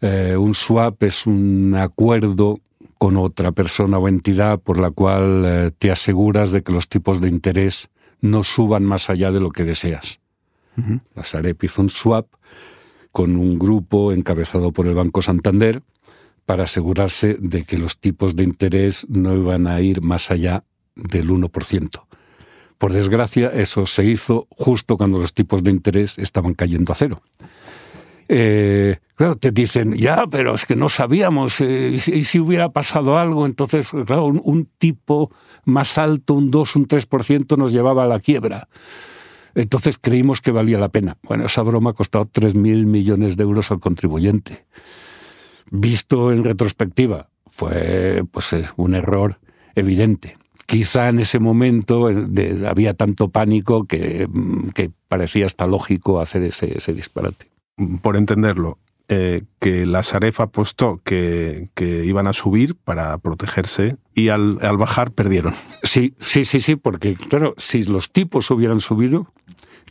eh, 0.00 0.36
un 0.36 0.54
swap 0.54 1.02
es 1.02 1.26
un 1.26 1.74
acuerdo 1.74 2.60
con 2.98 3.16
otra 3.16 3.52
persona 3.52 3.98
o 3.98 4.08
entidad 4.08 4.58
por 4.58 4.78
la 4.78 4.90
cual 4.90 5.42
eh, 5.44 5.70
te 5.76 5.90
aseguras 5.90 6.50
de 6.50 6.62
que 6.62 6.72
los 6.72 6.88
tipos 6.88 7.20
de 7.20 7.28
interés 7.28 7.88
no 8.20 8.44
suban 8.44 8.84
más 8.84 9.10
allá 9.10 9.30
de 9.30 9.40
lo 9.40 9.50
que 9.50 9.64
deseas. 9.64 10.20
La 11.14 11.24
Sarep 11.24 11.64
hizo 11.64 11.80
un 11.80 11.88
swap 11.88 12.26
con 13.10 13.36
un 13.36 13.58
grupo 13.58 14.12
encabezado 14.12 14.72
por 14.72 14.86
el 14.86 14.94
Banco 14.94 15.22
Santander 15.22 15.82
para 16.44 16.64
asegurarse 16.64 17.38
de 17.40 17.64
que 17.64 17.78
los 17.78 17.98
tipos 17.98 18.36
de 18.36 18.44
interés 18.44 19.06
no 19.08 19.34
iban 19.34 19.66
a 19.66 19.80
ir 19.80 20.02
más 20.02 20.30
allá 20.30 20.64
del 20.94 21.30
1%. 21.30 22.06
Por 22.78 22.92
desgracia, 22.92 23.48
eso 23.48 23.86
se 23.86 24.04
hizo 24.04 24.46
justo 24.50 24.98
cuando 24.98 25.18
los 25.18 25.32
tipos 25.32 25.62
de 25.62 25.70
interés 25.70 26.18
estaban 26.18 26.52
cayendo 26.52 26.92
a 26.92 26.96
cero. 26.96 27.22
Eh, 28.28 28.96
claro, 29.14 29.36
te 29.36 29.50
dicen, 29.50 29.94
ya, 29.94 30.24
pero 30.30 30.54
es 30.54 30.66
que 30.66 30.76
no 30.76 30.88
sabíamos, 30.88 31.60
eh, 31.60 31.92
y, 31.94 32.22
si, 32.22 32.40
hubiera 32.40 32.70
pasado 32.70 33.18
algo, 33.18 33.46
entonces, 33.46 33.90
claro, 33.90 34.26
un, 34.26 34.68
tipo 34.78 35.30
más 35.64 35.98
alto, 35.98 36.34
un 36.34 36.50
2, 36.50 36.76
un 36.76 36.88
3% 36.88 37.56
nos 37.56 37.72
llevaba 37.72 38.04
a 38.04 38.06
la 38.06 38.20
quiebra. 38.20 38.68
Entonces 39.54 39.96
creímos 39.98 40.42
que 40.42 40.50
valía 40.50 40.78
la 40.78 40.90
pena. 40.90 41.16
Bueno, 41.22 41.46
esa 41.46 41.62
broma 41.62 41.90
ha 41.90 41.94
costado 41.94 42.26
3.000 42.26 42.84
millones 42.84 43.38
de 43.38 43.42
euros 43.42 43.70
al 43.70 43.80
contribuyente. 43.80 44.66
Visto 45.70 46.30
en 46.30 46.44
retrospectiva, 46.44 47.30
fue 47.46 48.22
pues, 48.30 48.52
eh, 48.52 48.66
un 48.76 48.94
error 48.94 49.38
evidente. 49.74 50.36
Quizá 50.66 51.08
en 51.08 51.20
ese 51.20 51.38
momento 51.38 52.10
había 52.68 52.92
tanto 52.94 53.28
pánico 53.28 53.84
mm, 53.84 54.68
que, 54.70 54.90
parecía 55.08 55.46
hasta 55.46 55.66
lógico 55.66 56.20
hacer 56.20 56.42
ese 56.42 56.92
disparate 56.92 57.55
por 58.02 58.16
entenderlo, 58.16 58.78
eh, 59.08 59.44
que 59.60 59.86
la 59.86 60.02
Saref 60.02 60.40
apostó 60.40 61.00
que, 61.04 61.70
iban 62.04 62.26
a 62.26 62.32
subir 62.32 62.74
para 62.74 63.16
protegerse 63.18 63.96
y 64.14 64.30
al, 64.30 64.58
bajar 64.78 65.12
perdieron. 65.12 65.54
Sí, 65.82 66.14
sí, 66.18 66.44
sí, 66.44 66.58
sí, 66.58 66.74
porque 66.74 67.14
claro, 67.14 67.54
si 67.56 67.84
los 67.84 68.10
tipos 68.10 68.50
hubieran 68.50 68.80
subido, 68.80 69.32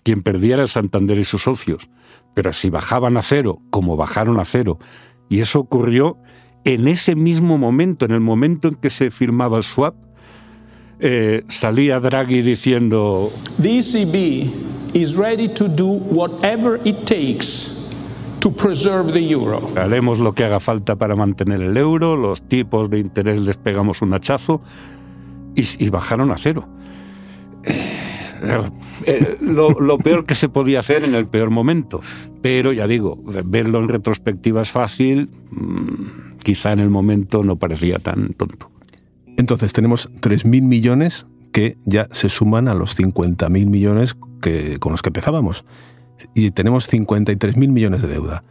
quien 0.04 0.22
perdiera 0.22 0.64
era 0.64 0.68
Santander 0.68 1.18
y 1.18 1.24
sus 1.24 1.44
socios. 1.44 1.88
Pero 2.34 2.52
si 2.52 2.70
bajaban 2.70 3.16
a 3.16 3.22
cero, 3.22 3.62
como 3.70 3.96
bajaron 3.96 4.40
a 4.40 4.46
cero, 4.46 4.80
y 5.30 5.40
eso 5.40 5.60
ocurrió 5.60 6.18
en 6.66 6.88
ese 6.90 7.16
mismo 7.16 7.58
momento, 7.58 8.04
en 8.04 8.12
el 8.12 8.20
momento 8.20 8.68
en 8.68 8.76
que 8.76 8.90
se 8.90 9.12
firmaba 9.12 9.58
el 9.58 9.64
swap, 9.64 9.96
eh, 11.00 11.44
salía 11.48 12.02
Draghi 12.02 12.42
diciendo: 12.42 13.32
The 13.62 13.78
ECB 13.78 14.52
is 14.94 15.16
ready 15.16 15.48
to 15.48 15.70
do 15.70 15.86
whatever 15.88 16.80
it 16.86 17.06
takes 17.06 17.75
to 18.46 18.52
preserve 18.52 19.12
the 19.12 19.28
euro. 19.32 19.60
Haremos 19.76 20.20
lo 20.20 20.34
que 20.34 20.44
haga 20.44 20.60
falta 20.60 20.96
para 20.98 21.16
mantener 21.16 21.64
el 21.64 21.76
euro, 21.78 22.16
los 22.16 22.48
tipos 22.48 22.92
de 22.92 23.00
interés 23.00 23.42
les 23.42 23.58
pegamos 23.58 24.04
un 24.04 24.14
hachazo 24.14 24.62
y, 25.56 25.90
bajaron 25.90 26.30
a 26.30 26.38
cero. 26.38 26.70
Eh, 27.64 28.60
eh, 29.08 29.38
lo, 29.42 29.98
peor 29.98 30.26
que 30.26 30.36
se 30.36 30.48
podía 30.48 30.82
hacer 30.82 31.06
en 31.06 31.16
el 31.16 31.26
peor 31.26 31.50
momento. 31.50 32.02
Pero 32.44 32.72
ya 32.72 32.86
digo, 32.86 33.18
verlo 33.46 33.80
en 33.80 33.90
retrospectiva 33.90 34.62
es 34.62 34.70
fácil, 34.70 35.32
mm, 35.50 36.38
quizá 36.44 36.72
en 36.72 36.82
el 36.82 36.92
momento 36.92 37.44
no 37.44 37.56
parecía 37.56 37.98
tan 37.98 38.34
tonto. 38.34 38.70
Entonces 39.38 39.74
tenemos 39.74 40.12
3.000 40.22 40.62
millones 40.62 41.26
que 41.52 41.80
ya 41.86 42.10
se 42.12 42.30
suman 42.30 42.68
a 42.68 42.76
los 42.76 42.96
50.000 42.96 43.66
millones 43.66 44.16
que, 44.40 44.78
con 44.78 44.92
los 44.92 45.02
que 45.02 45.10
empezábamos 45.10 45.66
y 46.34 46.52
tenemos 46.52 46.92
53.000 46.92 47.68
millones 47.70 48.02
de 48.02 48.08
deuda. 48.08 48.44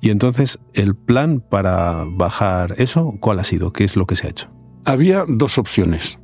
Y 0.00 0.10
entonces, 0.10 0.58
¿el 0.74 0.96
plan 0.96 1.40
para 1.40 2.04
bajar 2.08 2.74
eso, 2.78 3.16
cuál 3.20 3.38
ha 3.38 3.44
sido? 3.44 3.72
¿Qué 3.72 3.84
es 3.84 3.96
lo 3.96 4.06
que 4.06 4.16
se 4.16 4.26
ha 4.26 4.30
hecho? 4.30 4.50
Había 4.84 5.24
dos 5.28 5.58
opciones, 5.58 6.18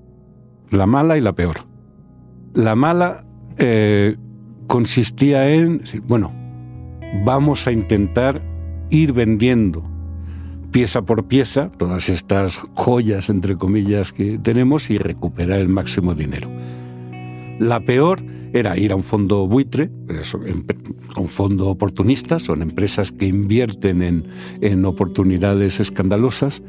la 0.70 0.86
mala 0.86 1.16
y 1.16 1.20
la 1.20 1.32
peor. 1.32 1.66
La 2.54 2.74
mala 2.74 3.24
eh, 3.56 4.16
consistía 4.66 5.48
en, 5.50 5.82
bueno, 6.08 6.32
vamos 7.24 7.68
a 7.68 7.72
intentar 7.72 8.42
ir 8.90 9.12
vendiendo 9.12 9.84
pieza 10.70 11.02
por 11.02 11.26
pieza 11.28 11.70
todas 11.76 12.08
estas 12.08 12.58
joyas, 12.74 13.30
entre 13.30 13.56
comillas, 13.56 14.12
que 14.12 14.38
tenemos 14.38 14.90
y 14.90 14.98
recuperar 14.98 15.60
el 15.60 15.68
máximo 15.68 16.14
dinero. 16.14 16.50
La 17.58 17.80
peor 17.80 18.22
era 18.52 18.76
ir 18.78 18.92
a 18.92 18.96
un 18.96 19.02
fondo 19.02 19.46
buitre, 19.46 19.90
un 21.16 21.28
fondo 21.28 21.68
oportunista, 21.68 22.38
son 22.38 22.62
empresas 22.62 23.12
que 23.12 23.26
invierten 23.26 24.02
en, 24.02 24.26
en 24.60 24.84
oportunidades 24.84 25.80
escandalosas, 25.80 26.62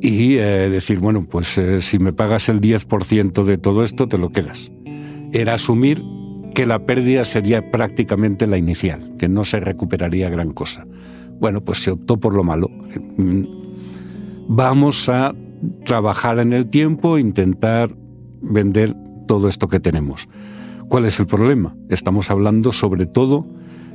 y 0.00 0.36
eh, 0.36 0.70
decir, 0.70 1.00
bueno, 1.00 1.26
pues 1.28 1.58
eh, 1.58 1.80
si 1.80 1.98
me 1.98 2.12
pagas 2.12 2.48
el 2.48 2.60
10% 2.60 3.44
de 3.44 3.58
todo 3.58 3.82
esto, 3.82 4.06
te 4.06 4.18
lo 4.18 4.30
quedas. 4.30 4.70
Era 5.32 5.54
asumir 5.54 6.02
que 6.54 6.66
la 6.66 6.86
pérdida 6.86 7.24
sería 7.24 7.70
prácticamente 7.70 8.46
la 8.46 8.58
inicial, 8.58 9.16
que 9.18 9.28
no 9.28 9.44
se 9.44 9.60
recuperaría 9.60 10.30
gran 10.30 10.52
cosa. 10.52 10.86
Bueno, 11.40 11.62
pues 11.62 11.82
se 11.82 11.90
optó 11.90 12.18
por 12.18 12.34
lo 12.34 12.44
malo. 12.44 12.70
Vamos 14.48 15.08
a 15.08 15.34
trabajar 15.84 16.38
en 16.38 16.52
el 16.52 16.66
tiempo, 16.66 17.18
intentar 17.18 17.94
vender 18.40 18.94
todo 19.26 19.48
esto 19.48 19.68
que 19.68 19.80
tenemos. 19.80 20.28
¿Cuál 20.88 21.04
es 21.04 21.20
el 21.20 21.26
problema? 21.26 21.76
Estamos 21.90 22.30
hablando 22.30 22.72
sobre 22.72 23.04
todo 23.04 23.46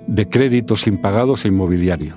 de 0.08 0.30
créditos 0.30 0.86
impagados 0.86 1.44
e 1.44 1.48
inmobiliario. 1.48 2.16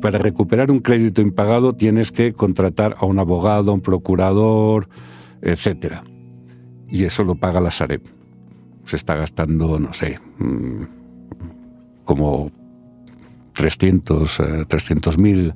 Para 0.00 0.18
recuperar 0.18 0.70
un 0.70 0.80
crédito 0.80 1.20
impagado 1.20 1.74
tienes 1.74 2.10
que 2.10 2.32
contratar 2.32 2.96
a 2.98 3.04
un 3.04 3.18
abogado, 3.18 3.70
a 3.70 3.74
un 3.74 3.82
procurador, 3.82 4.88
etc. 5.42 5.96
Y 6.88 7.04
eso 7.04 7.22
lo 7.22 7.34
paga 7.34 7.60
la 7.60 7.70
Sareb. 7.70 8.00
Se 8.86 8.96
está 8.96 9.14
gastando, 9.14 9.78
no 9.78 9.92
sé, 9.92 10.18
mm, 10.38 10.82
como 12.04 12.50
300 13.52 14.40
eh, 14.40 15.18
mil 15.18 15.54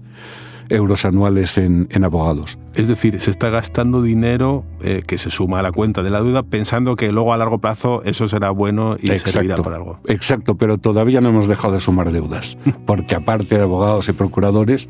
euros 0.68 1.04
anuales 1.04 1.58
en, 1.58 1.88
abogados. 2.04 2.58
Es 2.74 2.88
decir, 2.88 3.20
se 3.20 3.30
está 3.30 3.50
gastando 3.50 4.02
dinero 4.02 4.64
eh, 4.80 5.02
que 5.06 5.18
se 5.18 5.30
suma 5.30 5.58
a 5.58 5.62
la 5.62 5.72
cuenta 5.72 6.02
de 6.02 6.10
la 6.10 6.22
deuda 6.22 6.42
pensando 6.42 6.96
que 6.96 7.12
luego 7.12 7.32
a 7.32 7.36
largo 7.36 7.58
plazo 7.58 8.02
eso 8.04 8.28
será 8.28 8.50
bueno 8.50 8.96
y 9.00 9.08
servirá 9.18 9.56
para 9.56 9.76
algo. 9.76 9.98
Exacto, 10.06 10.56
pero 10.56 10.78
todavía 10.78 11.20
no 11.20 11.28
hemos 11.28 11.48
dejado 11.48 11.74
de 11.74 11.80
sumar 11.80 12.12
deudas, 12.12 12.56
porque 12.86 13.14
aparte 13.14 13.56
de 13.56 13.62
abogados 13.62 14.08
y 14.08 14.12
procuradores, 14.12 14.88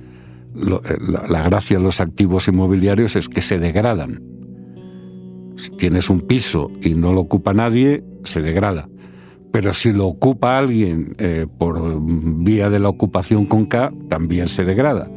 eh, 0.54 0.96
la, 1.28 1.42
gracia 1.42 1.78
de 1.78 1.82
los 1.82 2.00
activos 2.00 2.48
inmobiliarios 2.48 3.16
es 3.16 3.28
que 3.28 3.40
se 3.40 3.58
degradan. 3.58 4.22
Si 5.56 5.70
tienes 5.76 6.10
un 6.10 6.20
piso 6.20 6.70
y 6.80 6.94
no 6.94 7.12
lo 7.12 7.20
ocupa 7.20 7.52
nadie, 7.52 8.04
se 8.24 8.40
degrada. 8.40 8.88
Pero 9.50 9.74
si 9.74 9.92
lo 9.92 10.06
ocupa 10.06 10.56
alguien 10.56 11.14
eh, 11.18 11.46
por 11.58 12.00
vía 12.02 12.70
de 12.70 12.78
la 12.78 12.88
ocupación 12.88 13.44
con 13.44 13.66
K, 13.66 13.92
también 14.08 14.46
se 14.46 14.64
degrada. 14.64 15.10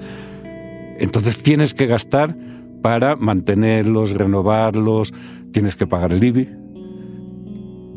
Entonces 0.98 1.38
tienes 1.38 1.74
que 1.74 1.88
gastar 1.88 2.36
para 2.82 3.16
mantenerlos, 3.16 4.12
renovarlos, 4.12 5.14
tienes 5.52 5.76
que 5.76 5.88
pagar 5.88 6.14
el 6.14 6.24
IBI, 6.24 6.50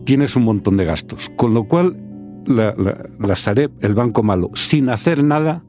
tienes 0.04 0.34
un 0.36 0.44
montón 0.44 0.76
de 0.76 0.84
gastos. 0.84 1.30
Con 1.36 1.52
lo 1.52 1.64
cual, 1.64 1.96
la, 2.46 2.74
la, 3.18 3.36
Sareb, 3.36 3.70
el 3.80 3.94
banco 3.94 4.22
malo, 4.22 4.50
sin 4.54 4.88
hacer 4.88 5.22
nada, 5.22 5.62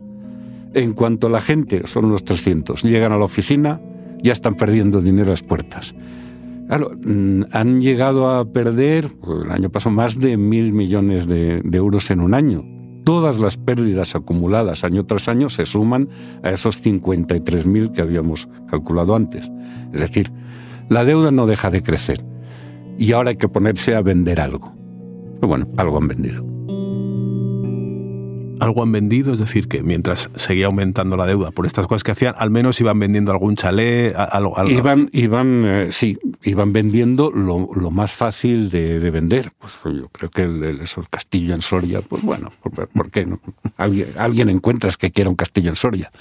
en 0.74 0.94
cuanto 0.94 1.28
la 1.28 1.42
gente, 1.42 1.86
son 1.86 2.06
unos 2.06 2.24
300, 2.24 2.84
llegan 2.84 3.12
a 3.12 3.18
la 3.18 3.26
oficina, 3.26 3.82
ya 4.24 4.32
están 4.32 4.56
perdiendo 4.56 5.02
dinero 5.02 5.28
a 5.28 5.32
las 5.32 5.44
puertas. 5.44 5.94
Claro, 6.68 6.92
mm, 7.04 7.46
han 7.52 7.82
llegado 7.82 8.30
a 8.30 8.46
perder, 8.46 9.10
pues, 9.20 9.44
el 9.44 9.52
año 9.52 9.70
pasado, 9.70 9.96
más 9.96 10.20
de 10.20 10.38
mil 10.38 10.72
millones 10.72 11.28
de, 11.28 11.62
de 11.62 11.78
euros 11.78 12.10
en 12.12 12.22
un 12.22 12.34
año. 12.34 12.64
Todas 13.10 13.40
las 13.40 13.58
pérdidas 13.58 14.14
acumuladas 14.14 14.84
año 14.84 15.04
tras 15.04 15.30
año 15.30 15.50
se 15.50 15.66
suman 15.66 16.10
a 16.44 16.52
esos 16.52 16.86
53.000 16.86 17.92
que 17.92 18.04
habíamos 18.04 18.48
calculado 18.68 19.16
antes. 19.16 19.50
Es 19.92 20.00
decir, 20.00 20.32
la 20.90 21.04
deuda 21.04 21.32
no 21.32 21.48
deja 21.48 21.72
de 21.72 21.82
crecer 21.82 22.24
y 23.00 23.14
ahora 23.14 23.32
hay 23.32 23.38
que 23.38 23.50
ponerse 23.50 23.96
a 23.96 24.04
vender 24.04 24.40
algo. 24.40 24.76
Pero 25.38 25.48
bueno, 25.48 25.68
algo 25.76 25.98
han 25.98 26.08
vendido 26.08 26.49
algo 28.60 28.84
han 28.84 28.92
vendido, 28.92 29.34
es 29.34 29.40
decir, 29.40 29.68
que 29.68 29.82
mientras 29.84 30.30
seguía 30.36 30.68
aumentando 30.68 31.18
la 31.18 31.26
deuda 31.26 31.52
por 31.52 31.66
estas 31.66 31.88
cosas 31.88 32.04
que 32.04 32.12
hacían, 32.12 32.36
al 32.38 32.50
menos 32.50 32.80
iban 32.80 33.00
vendiendo 33.00 33.32
algún 33.32 33.56
chalet, 33.56 34.16
algo. 34.16 34.56
Iban, 34.68 35.10
iban 35.14 35.64
eh, 35.66 35.92
sí, 35.92 36.18
iban 36.44 36.74
vendiendo 36.74 37.32
lo, 37.32 37.92
más 37.92 38.14
fácil 38.14 38.70
de, 38.70 39.00
vender. 39.10 39.52
Pues 39.58 39.80
yo 39.84 40.10
creo 40.10 40.30
que 40.30 40.44
el, 40.44 40.82
castillo 41.10 41.54
en 41.54 41.62
Soria, 41.62 42.02
pues 42.02 42.24
bueno, 42.24 42.50
¿por, 42.94 43.12
qué 43.12 43.26
no? 43.26 43.40
Alguien, 43.78 44.10
alguien 44.18 44.50
encuentras 44.50 44.98
que 44.98 45.12
quiera 45.12 45.30
un 45.30 45.36
castillo 45.36 45.70
en 45.70 45.76
Soria. 45.76 46.12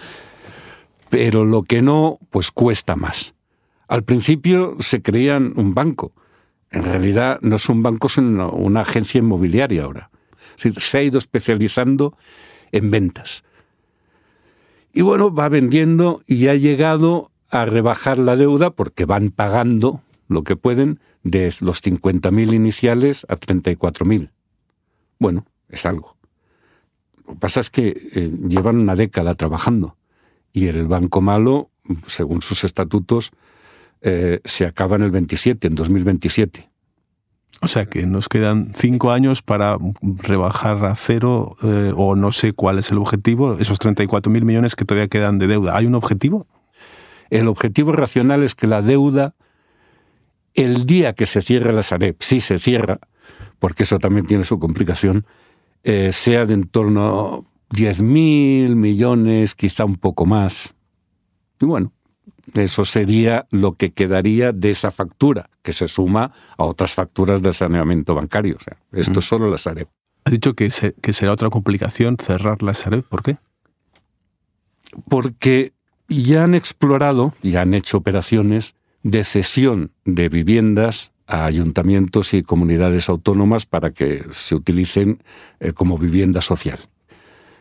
Pero 1.11 1.45
lo 1.45 1.63
que 1.63 1.83
no, 1.83 2.19
pues 2.31 2.51
cuesta 2.51 2.97
más. 2.97 3.35
Al 3.89 4.05
principio 4.05 4.77
se 4.81 5.03
creían 5.03 5.53
un 5.57 5.75
banco. 5.75 6.13
En 6.71 6.85
realidad 6.85 7.39
no 7.41 7.57
es 7.57 7.69
un 7.69 7.83
banco, 7.83 8.09
una 8.53 8.83
agencia 8.83 9.19
inmobiliaria 9.19 9.85
ahora 9.85 10.11
se 10.59 10.99
ha 10.99 11.03
ido 11.03 11.19
especializando 11.19 12.17
en 12.73 12.91
ventas. 12.91 13.45
Y 14.93 15.03
bueno, 15.03 15.33
va 15.33 15.49
vendiendo 15.49 16.23
y 16.27 16.49
ha 16.49 16.55
llegado 16.55 17.31
a 17.51 17.65
rebajar 17.65 18.19
la 18.19 18.37
deuda 18.37 18.71
porque 18.71 19.05
van 19.05 19.31
pagando 19.31 20.03
lo 20.29 20.45
que 20.45 20.57
pueden 20.57 21.01
de 21.23 21.53
los 21.61 21.83
50.000 21.83 22.55
iniciales 22.55 23.27
a 23.29 23.37
34.000. 23.37 24.31
Bueno, 25.19 25.47
es 25.69 25.87
algo. 25.87 26.17
Lo 27.27 27.35
que 27.35 27.41
pasa 27.41 27.61
es 27.61 27.71
que 27.71 27.89
eh, 28.13 28.31
llevan 28.49 28.77
una 28.77 28.95
década 28.95 29.35
trabajando 29.35 29.97
y 30.53 30.67
el 30.67 30.87
Banco 30.87 31.21
Malo, 31.21 31.71
según 32.07 32.43
sus 32.43 32.65
estatutos, 32.65 33.31
eh, 34.01 34.41
se 34.45 34.65
acaba 34.65 34.97
en 34.97 35.03
el 35.03 35.11
27, 35.11 35.69
en 35.69 35.75
2027. 35.75 36.69
O 37.61 37.67
sea 37.67 37.87
que 37.87 38.07
nos 38.07 38.29
quedan 38.29 38.73
cinco 38.75 39.11
años 39.11 39.43
para 39.43 39.79
rebajar 40.01 40.85
a 40.85 40.95
cero 40.95 41.57
eh, 41.63 41.93
o 41.97 42.15
no 42.15 42.31
sé 42.31 42.53
cuál 42.53 42.79
es 42.79 42.91
el 42.93 42.99
objetivo, 42.99 43.59
esos 43.59 43.81
34.000 43.81 44.43
millones 44.43 44.77
que 44.77 44.85
todavía 44.85 45.09
quedan 45.09 45.39
de 45.39 45.49
deuda. 45.49 45.77
¿Hay 45.77 45.87
un 45.87 45.97
objetivo? 45.97 46.47
El 47.31 47.49
objetivo 47.49 47.93
racional 47.93 48.45
es 48.45 48.55
que 48.55 48.69
la 48.69 48.81
deuda, 48.81 49.35
el 50.55 50.87
día 50.87 51.15
que 51.15 51.27
se 51.27 51.43
cierre 51.43 51.73
la 51.73 51.83
Sareb, 51.83 52.17
si 52.21 52.41
se 52.41 52.61
cierra, 52.61 53.01
porque 53.59 53.83
eso 53.83 53.99
también 53.99 54.27
tiene 54.27 54.45
su 54.45 54.59
complicación, 54.61 55.27
eh, 55.83 56.13
sea 56.13 56.47
de 56.47 56.55
en 56.55 56.69
torno 56.69 57.45
a 57.71 57.75
10.000 57.75 58.75
millones, 58.77 59.55
quizá 59.55 59.85
un 59.85 59.97
poco 59.97 60.27
más. 60.27 60.75
Y 61.61 61.65
bueno, 61.65 61.93
eso 62.55 62.85
sería 62.85 63.47
lo 63.51 63.75
que 63.75 63.91
quedaría 63.91 64.53
de 64.53 64.71
esa 64.71 64.91
factura, 64.91 65.51
que 65.63 65.73
se 65.73 65.89
suma 65.89 66.33
a 66.57 66.65
otras 66.65 66.95
facturas 66.95 67.43
de 67.43 67.53
saneamiento 67.53 68.15
bancario. 68.15 68.57
O 68.57 68.61
sea, 68.61 68.77
esto 68.93 69.21
es 69.21 69.27
solo 69.27 69.51
la 69.51 69.59
Sareb. 69.59 69.89
Ha 70.25 70.31
dicho 70.31 70.55
que, 70.55 70.71
que 71.01 71.13
será 71.13 71.33
otra 71.33 71.51
complicación 71.51 72.17
cerrar 72.19 72.63
la 72.63 72.75
Sareb. 72.75 73.03
¿Por 73.05 73.23
qué? 73.23 73.39
Porque 75.09 75.73
ya 76.09 76.45
han 76.45 76.55
explorado 76.55 77.35
y 77.43 77.57
han 77.57 77.75
hecho 77.75 77.99
operaciones 77.99 78.75
de 79.03 79.25
cesión 79.25 79.93
de 80.05 80.29
viviendas 80.29 81.13
a 81.27 81.45
ayuntamientos 81.45 82.33
y 82.33 82.43
comunidades 82.43 83.09
autónomas 83.09 83.67
para 83.67 83.91
que 83.91 84.25
se 84.33 84.55
utilicen 84.55 85.23
eh, 85.61 85.73
como 85.73 85.99
vivienda 85.99 86.41
social. 86.41 86.79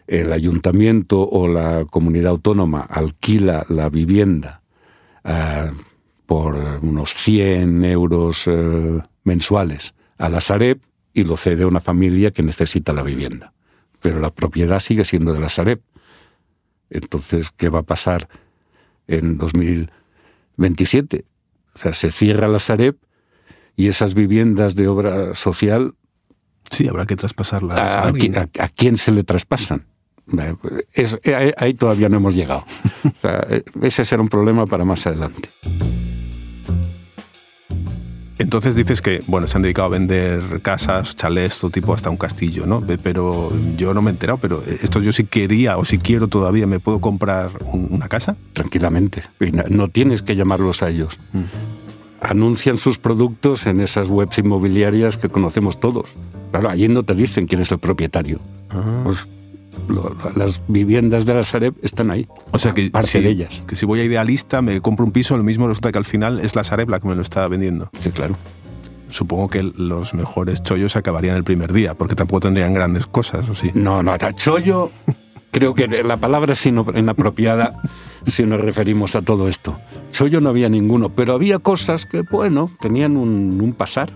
El 0.08 0.32
ayuntamiento 0.32 1.28
o 1.30 1.50
la 1.50 1.84
comunidad 1.84 2.32
autónoma 2.32 2.80
alquila 2.80 3.66
la 3.68 3.90
vivienda 3.90 4.62
eh, 5.28 5.72
por 6.26 6.56
unos 6.56 7.14
100 7.14 7.86
euros 7.86 8.48
eh, 8.48 9.00
mensuales 9.24 9.94
a 10.18 10.30
la 10.30 10.42
Sareb 10.42 10.80
y 11.14 11.24
lo 11.24 11.38
cede 11.38 11.64
a 11.64 11.68
una 11.68 11.82
familia 11.82 12.32
que 12.32 12.44
necesita 12.44 12.94
la 12.94 13.04
vivienda. 13.04 13.54
Pero 14.02 14.20
la 14.20 14.34
propiedad 14.34 14.80
sigue 14.80 15.04
siendo 15.04 15.34
de 15.34 15.40
la 15.40 15.50
Sareb. 15.50 15.82
Entonces, 16.90 17.52
¿qué 17.52 17.70
va 17.70 17.80
a 17.80 17.84
pasar 17.84 18.30
en 19.08 19.38
2027? 19.38 21.26
O 21.76 21.78
sea, 21.78 21.94
se 21.94 22.12
cierra 22.12 22.48
la 22.48 22.60
Sareb 22.60 22.96
y 23.76 23.88
esas 23.88 24.14
viviendas 24.16 24.76
de 24.76 24.88
obra 24.88 25.34
social... 25.34 25.96
Sí, 26.72 26.88
habrá 26.88 27.06
que 27.06 27.16
traspasarlas. 27.16 27.78
¿A, 27.78 28.08
a 28.08 28.70
quién 28.70 28.98
se 28.98 29.12
le 29.12 29.24
traspasan? 29.24 29.86
Es, 30.94 31.18
eh, 31.24 31.54
ahí 31.58 31.74
todavía 31.74 32.10
no 32.10 32.18
hemos 32.18 32.36
llegado. 32.36 32.64
Eh, 33.24 33.64
ese 33.82 34.04
será 34.04 34.22
un 34.22 34.28
problema 34.28 34.66
para 34.66 34.84
más 34.84 35.08
adelante. 35.08 35.50
Entonces 38.38 38.76
dices 38.76 39.02
que, 39.02 39.22
bueno, 39.28 39.48
se 39.48 39.58
han 39.58 39.64
dedicado 39.64 39.88
a 39.88 39.90
vender 39.90 40.62
casas, 40.62 41.16
chalés, 41.16 41.58
todo 41.58 41.72
tipo, 41.72 41.94
hasta 41.94 42.10
un 42.10 42.18
castillo, 42.18 42.66
¿no? 42.68 42.82
Pero 43.02 43.52
yo 43.76 43.94
no 43.94 44.02
me 44.02 44.12
he 44.12 44.14
enterado, 44.14 44.38
pero 44.38 44.64
esto 44.82 45.02
yo 45.02 45.12
si 45.12 45.24
quería 45.24 45.78
o 45.78 45.86
si 45.86 45.98
quiero 45.98 46.28
todavía, 46.28 46.68
¿me 46.68 46.80
puedo 46.80 47.02
comprar 47.02 47.50
una 47.72 48.08
casa? 48.08 48.36
Tranquilamente. 48.54 49.24
No 49.70 49.90
tienes 49.90 50.22
que 50.22 50.36
llamarlos 50.36 50.84
a 50.84 50.90
ellos. 50.90 51.18
Mm. 51.34 51.44
Anuncian 52.22 52.78
sus 52.78 53.00
productos 53.00 53.66
en 53.66 53.82
esas 53.82 54.10
webs 54.10 54.38
inmobiliarias 54.38 55.18
que 55.18 55.30
conocemos 55.30 55.80
todos. 55.80 56.10
Claro, 56.52 56.70
allí 56.70 56.88
no 56.88 57.04
te 57.04 57.16
dicen 57.16 57.48
quién 57.48 57.62
es 57.62 57.72
el 57.72 57.80
propietario. 57.80 58.40
Ah. 58.70 59.02
Pues 59.04 59.28
las 60.36 60.62
viviendas 60.68 61.26
de 61.26 61.34
la 61.34 61.44
Sareb 61.44 61.76
están 61.82 62.12
ahí. 62.12 62.28
O 62.52 62.60
sea 62.60 62.74
que 62.74 62.90
parte 62.90 63.22
de 63.22 63.30
ellas. 63.30 63.64
Que 63.68 63.76
si 63.76 63.86
voy 63.86 64.00
a 64.00 64.04
idealista, 64.04 64.62
me 64.62 64.82
compro 64.82 65.06
un 65.06 65.12
piso, 65.12 65.38
lo 65.38 65.44
mismo 65.44 65.68
resulta 65.68 65.92
que 65.92 65.98
al 65.98 66.06
final 66.06 66.40
es 66.40 66.56
la 66.56 66.64
Sareb 66.64 66.90
la 66.90 67.00
que 67.00 67.08
me 67.08 67.16
lo 67.16 67.22
está 67.22 67.48
vendiendo. 67.48 67.90
Sí, 68.00 68.12
claro. 68.12 68.36
Supongo 69.10 69.50
que 69.50 69.64
los 69.64 70.14
mejores 70.14 70.62
chollos 70.64 70.96
acabarían 70.96 71.38
el 71.38 71.44
primer 71.44 71.72
día, 71.72 71.94
porque 71.94 72.16
tampoco 72.16 72.42
tendrían 72.42 72.74
grandes 72.74 73.08
cosas, 73.08 73.48
¿o 73.48 73.56
sí? 73.56 73.72
No, 73.74 74.04
no, 74.04 74.18
chollo 74.36 74.92
creo 75.52 75.74
que 75.74 75.88
la 75.88 76.18
palabra 76.18 76.54
es 76.54 76.66
inapropiada 76.66 77.82
si 78.26 78.44
nos 78.44 78.62
referimos 78.62 79.16
a 79.16 79.22
todo 79.22 79.48
esto. 79.48 79.80
Chollo 80.12 80.42
no 80.42 80.50
había 80.50 80.70
ninguno, 80.70 81.10
pero 81.10 81.34
había 81.34 81.60
cosas 81.60 82.06
que, 82.06 82.22
bueno, 82.22 82.70
tenían 82.80 83.18
un, 83.18 83.60
un 83.62 83.74
pasar 83.74 84.12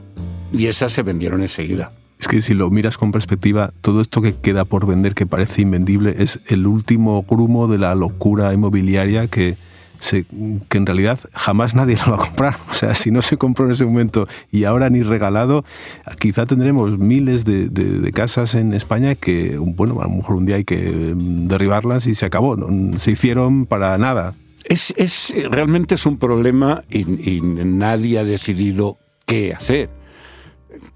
y 0.51 0.67
esas 0.67 0.91
se 0.91 1.01
vendieron 1.01 1.41
enseguida. 1.41 1.91
Es 2.21 2.27
que 2.27 2.39
si 2.41 2.53
lo 2.53 2.69
miras 2.69 2.99
con 2.99 3.11
perspectiva, 3.11 3.73
todo 3.81 3.99
esto 3.99 4.21
que 4.21 4.35
queda 4.35 4.63
por 4.63 4.85
vender 4.85 5.15
que 5.15 5.25
parece 5.25 5.63
invendible 5.63 6.15
es 6.19 6.39
el 6.47 6.67
último 6.67 7.25
grumo 7.27 7.67
de 7.67 7.79
la 7.79 7.95
locura 7.95 8.53
inmobiliaria 8.53 9.27
que, 9.27 9.57
que 10.69 10.77
en 10.77 10.85
realidad 10.85 11.19
jamás 11.33 11.73
nadie 11.73 11.97
lo 12.05 12.15
va 12.15 12.23
a 12.23 12.27
comprar. 12.27 12.55
O 12.69 12.73
sea, 12.75 12.93
si 12.93 13.09
no 13.09 13.23
se 13.23 13.37
compró 13.37 13.65
en 13.65 13.71
ese 13.71 13.85
momento 13.85 14.27
y 14.51 14.65
ahora 14.65 14.91
ni 14.91 15.01
regalado, 15.01 15.65
quizá 16.19 16.45
tendremos 16.45 16.99
miles 16.99 17.43
de, 17.43 18.11
casas 18.13 18.53
en 18.53 18.73
España 18.73 19.15
que, 19.15 19.57
bueno, 19.57 19.99
a 20.01 20.03
lo 20.03 20.11
mejor 20.11 20.35
un 20.35 20.45
día 20.45 20.57
hay 20.57 20.63
que 20.63 21.15
mm, 21.15 21.47
derribarlas 21.47 22.05
y 22.05 22.13
se 22.13 22.27
acabó. 22.27 22.55
Se 22.97 23.11
hicieron 23.11 23.65
para 23.65 23.97
nada. 23.97 24.35
Es, 24.65 24.93
es 24.95 25.33
realmente 25.49 25.95
es 25.95 26.05
un 26.05 26.19
problema 26.19 26.83
y 26.91 27.41
nadie 27.41 28.19
ha 28.19 28.23
decidido 28.23 28.99
qué 29.25 29.55
hacer 29.55 30.00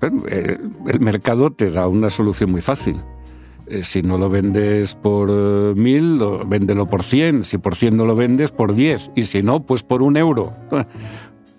el 0.01 0.99
mercado 0.99 1.51
te 1.51 1.69
da 1.69 1.87
una 1.87 2.09
solución 2.09 2.51
muy 2.51 2.61
fácil. 2.61 2.97
Eh, 3.67 3.81
si 3.81 4.03
no 4.03 4.19
lo 4.19 4.29
vendes 4.29 4.93
por 4.93 5.29
eh, 5.31 5.73
mil, 5.75 6.19
véndelo 6.45 6.87
por 6.87 7.03
cien. 7.03 7.43
Si 7.43 7.57
por 7.57 7.75
cien 7.75 7.97
no 7.97 8.05
lo 8.05 8.15
vendes, 8.15 8.51
por 8.51 8.75
diez. 8.75 9.09
Y 9.15 9.23
si 9.23 9.41
no, 9.41 9.65
pues 9.65 9.83
por 9.83 10.01
un 10.01 10.17
euro. 10.17 10.53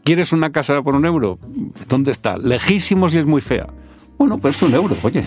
¿Quieres 0.05 0.33
una 0.33 0.53
casa 0.53 0.83
por 0.83 0.95
un 0.95 1.05
euro? 1.05 1.39
¿Dónde 1.89 2.13
está? 2.13 2.39
Lejísimos 2.39 3.13
y 3.15 3.19
es 3.19 3.27
muy 3.27 3.41
fea. 3.41 3.67
Bueno, 4.19 4.39
pues 4.39 4.63
un 4.63 4.73
euro, 4.73 4.95
oye. 5.03 5.25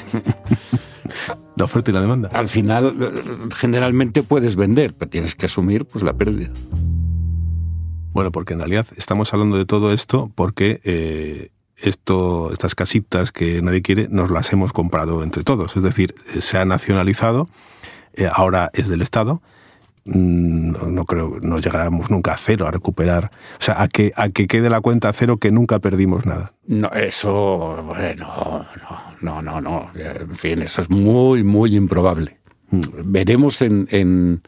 La 1.57 1.65
oferta 1.65 1.91
y 1.91 1.93
la 1.93 2.01
demanda. 2.01 2.29
Al 2.31 2.47
final, 2.47 2.93
generalmente 3.53 4.23
puedes 4.23 4.55
vender, 4.55 4.93
pero 4.97 5.09
tienes 5.09 5.35
que 5.35 5.47
asumir 5.47 5.85
pues, 5.85 6.03
la 6.03 6.13
pérdida. 6.13 6.51
Bueno, 8.13 8.31
porque 8.31 8.53
en 8.53 8.59
realidad 8.59 8.87
estamos 8.95 9.33
hablando 9.33 9.57
de 9.57 9.65
todo 9.65 9.91
esto 9.91 10.31
porque 10.33 11.51
esto, 11.81 12.51
estas 12.51 12.75
casitas 12.75 13.31
que 13.31 13.61
nadie 13.61 13.81
quiere, 13.81 14.07
nos 14.09 14.31
las 14.31 14.51
hemos 14.53 14.73
comprado 14.73 15.23
entre 15.23 15.43
todos. 15.43 15.75
Es 15.75 15.83
decir, 15.83 16.15
se 16.39 16.57
ha 16.57 16.65
nacionalizado, 16.65 17.49
eh, 18.13 18.29
ahora 18.31 18.69
es 18.73 18.87
del 18.87 19.01
Estado 19.01 19.41
mm, 20.05 20.93
no, 20.93 21.05
creo, 21.05 21.37
no 21.41 21.59
llegaremos 21.59 22.09
nunca 22.09 22.33
a 22.33 22.37
cero, 22.37 22.67
a 22.67 22.71
recuperar. 22.71 23.31
O 23.59 23.63
sea, 23.63 23.81
a 23.81 23.87
que, 23.87 24.11
a 24.15 24.29
que 24.29 24.47
quede 24.47 24.69
la 24.69 24.81
cuenta 24.81 25.09
a 25.09 25.13
cero 25.13 25.37
que 25.37 25.51
nunca 25.51 25.79
perdimos 25.79 26.25
nada. 26.25 26.53
No, 26.65 26.89
eso, 26.89 27.83
bueno, 27.85 28.65
no, 29.21 29.41
no, 29.41 29.41
no, 29.41 29.61
no. 29.61 29.91
En 29.95 30.35
fin, 30.35 30.61
eso 30.61 30.81
es 30.81 30.89
muy, 30.89 31.43
muy 31.43 31.75
improbable. 31.75 32.39
Mm. 32.71 32.81
Veremos 33.05 33.61
en, 33.61 33.87
en, 33.91 34.41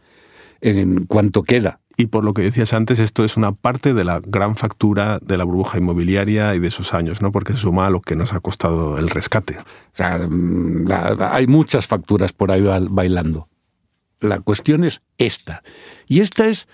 en 0.60 1.06
cuánto 1.06 1.42
queda. 1.42 1.80
Y 2.02 2.06
por 2.06 2.24
lo 2.24 2.34
que 2.34 2.42
decías 2.42 2.72
antes, 2.72 2.98
esto 2.98 3.24
es 3.24 3.36
una 3.36 3.52
parte 3.52 3.94
de 3.94 4.02
la 4.02 4.20
gran 4.20 4.56
factura 4.56 5.20
de 5.22 5.38
la 5.38 5.44
burbuja 5.44 5.78
inmobiliaria 5.78 6.52
y 6.56 6.58
de 6.58 6.66
esos 6.66 6.94
años, 6.94 7.22
¿no? 7.22 7.30
Porque 7.30 7.52
se 7.52 7.60
suma 7.60 7.86
a 7.86 7.90
lo 7.90 8.00
que 8.00 8.16
nos 8.16 8.32
ha 8.32 8.40
costado 8.40 8.98
el 8.98 9.08
rescate. 9.08 9.56
O 9.56 9.96
sea, 9.96 10.18
mm, 10.18 10.88
hay 11.20 11.46
muchas 11.46 11.86
facturas 11.86 12.32
por 12.32 12.50
ahí 12.50 12.60
bailando. 12.90 13.48
La 14.18 14.40
cuestión 14.40 14.82
es 14.82 15.00
esta. 15.16 15.62
Y 16.08 16.18
esta 16.18 16.48
es, 16.48 16.66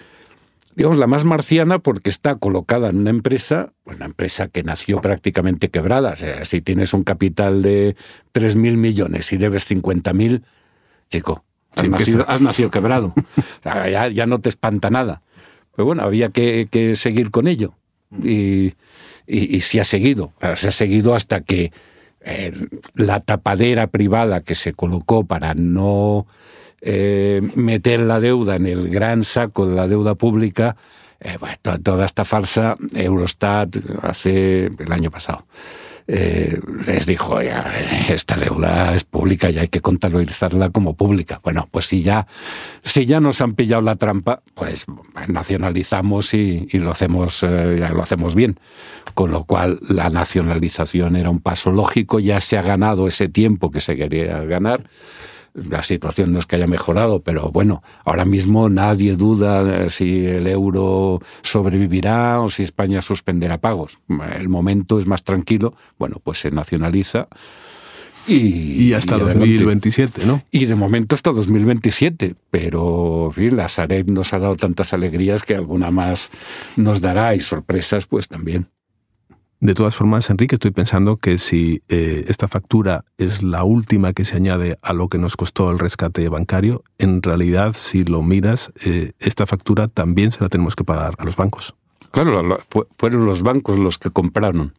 digamos, 0.74 0.96
la 0.96 1.06
más 1.06 1.26
marciana 1.26 1.78
porque 1.78 2.08
está 2.08 2.36
colocada 2.36 2.88
en 2.88 2.96
una 2.96 3.10
empresa, 3.10 3.74
una 3.84 4.06
empresa 4.06 4.48
que 4.48 4.62
nació 4.62 5.02
prácticamente 5.02 5.68
quebrada. 5.68 6.12
O 6.12 6.16
sea, 6.16 6.46
si 6.46 6.62
tienes 6.62 6.94
un 6.94 7.04
capital 7.04 7.60
de 7.60 7.96
3.000 8.32 8.78
millones 8.78 9.30
y 9.34 9.36
debes 9.36 9.70
50.000, 9.70 10.42
chico, 11.10 11.44
Has, 11.78 12.40
nacido, 12.40 12.70
quebrado. 12.70 13.14
ya, 13.64 14.26
no 14.26 14.40
te 14.40 14.48
espanta 14.48 14.90
nada. 14.90 15.22
Pero 15.74 15.86
bueno, 15.86 16.02
había 16.02 16.30
que, 16.30 16.92
seguir 16.96 17.30
con 17.30 17.46
ello. 17.46 17.74
Y, 18.22 18.74
y, 19.26 19.60
se 19.60 19.80
ha 19.80 19.84
seguido. 19.84 20.32
Se 20.56 20.68
ha 20.68 20.72
seguido 20.72 21.14
hasta 21.14 21.42
que 21.42 21.72
eh, 22.20 22.52
la 22.94 23.20
tapadera 23.20 23.86
privada 23.86 24.42
que 24.42 24.54
se 24.54 24.72
colocó 24.72 25.24
para 25.24 25.54
no 25.54 26.26
eh, 26.80 27.40
meter 27.54 28.00
la 28.00 28.20
deuda 28.20 28.56
en 28.56 28.66
el 28.66 28.88
gran 28.88 29.22
saco 29.24 29.66
de 29.66 29.76
la 29.76 29.86
deuda 29.86 30.14
pública, 30.14 30.76
eh, 31.20 31.36
toda 31.82 32.04
esta 32.04 32.24
farsa, 32.24 32.76
Eurostat 32.94 33.76
hace 34.02 34.66
el 34.66 34.92
año 34.92 35.10
pasado 35.10 35.44
eh, 36.10 36.58
les 36.86 37.04
dijo, 37.04 37.42
ya, 37.42 37.70
esta 38.08 38.34
deuda 38.36 38.94
es 38.94 39.04
pública 39.04 39.50
y 39.50 39.58
hay 39.58 39.68
que 39.68 39.80
contabilizarla 39.80 40.70
como 40.70 40.96
pública. 40.96 41.38
Bueno, 41.44 41.68
pues 41.70 41.84
si 41.84 42.02
ya, 42.02 42.26
si 42.82 43.04
ya 43.04 43.20
nos 43.20 43.42
han 43.42 43.54
pillado 43.54 43.82
la 43.82 43.96
trampa, 43.96 44.40
pues 44.54 44.86
nacionalizamos 45.28 46.32
y, 46.32 46.66
lo, 46.72 46.92
hacemos, 46.92 47.42
eh, 47.42 47.86
lo 47.92 48.02
hacemos 48.02 48.34
bien. 48.34 48.58
Con 49.12 49.32
lo 49.32 49.44
cual 49.44 49.80
la 49.86 50.08
nacionalización 50.08 51.14
era 51.14 51.28
un 51.28 51.40
paso 51.40 51.70
lógico, 51.72 52.20
ya 52.20 52.40
se 52.40 52.56
ha 52.56 52.62
ganado 52.62 53.06
ese 53.06 53.28
tiempo 53.28 53.70
que 53.70 53.80
se 53.80 53.94
quería 53.94 54.42
ganar 54.44 54.88
la 55.68 55.82
situación 55.82 56.32
no 56.32 56.38
es 56.38 56.46
que 56.46 56.56
haya 56.56 56.66
mejorado, 56.66 57.22
pero 57.22 57.50
bueno, 57.50 57.82
ahora 58.04 58.24
mismo 58.24 58.68
nadie 58.68 59.16
duda 59.16 59.88
si 59.88 60.26
el 60.26 60.46
euro 60.46 61.20
sobrevivirá 61.42 62.40
o 62.40 62.50
si 62.50 62.62
España 62.62 63.00
suspenderá 63.00 63.58
pagos. 63.58 63.98
El 64.38 64.48
momento 64.48 64.98
es 64.98 65.06
más 65.06 65.24
tranquilo, 65.24 65.74
bueno, 65.98 66.16
pues 66.22 66.40
se 66.40 66.50
nacionaliza. 66.50 67.28
Y, 68.26 68.92
hasta 68.92 69.16
2027, 69.16 70.26
¿no? 70.26 70.42
Y 70.50 70.66
de 70.66 70.74
momento 70.74 71.14
hasta 71.14 71.32
2027, 71.32 72.34
pero 72.50 73.32
la 73.36 73.70
Sareb 73.70 74.10
nos 74.10 74.34
ha 74.34 74.38
dado 74.38 74.56
tantas 74.56 74.92
alegrías 74.92 75.42
que 75.42 75.54
alguna 75.54 75.90
más 75.90 76.30
nos 76.76 77.00
dará 77.00 77.34
y 77.34 77.40
sorpresas 77.40 78.04
pues 78.04 78.28
también. 78.28 78.68
De 79.60 79.74
todas 79.74 79.96
formas, 79.96 80.30
Enrique, 80.30 80.54
estoy 80.54 80.70
pensando 80.70 81.16
que 81.16 81.36
si 81.36 81.82
eh, 81.88 82.24
esta 82.28 82.46
factura 82.46 83.04
es 83.16 83.42
la 83.42 83.64
última 83.64 84.12
que 84.12 84.24
se 84.24 84.36
añade 84.36 84.78
a 84.82 84.92
lo 84.92 85.08
que 85.08 85.18
nos 85.18 85.36
costó 85.36 85.72
el 85.72 85.80
rescate 85.80 86.28
bancario, 86.28 86.84
en 86.98 87.22
realidad, 87.22 87.72
si 87.72 88.04
lo 88.04 88.22
miras, 88.22 88.72
eh, 88.84 89.12
esta 89.18 89.46
factura 89.46 89.88
también 89.88 90.30
se 90.30 90.40
la 90.44 90.48
tenemos 90.48 90.76
que 90.76 90.84
pagar 90.84 91.14
a 91.18 91.24
los 91.24 91.34
bancos. 91.34 91.74
Claro, 92.12 92.60
fueron 92.96 93.26
los 93.26 93.42
bancos 93.42 93.80
los 93.80 93.98
que 93.98 94.10
compraron 94.10 94.74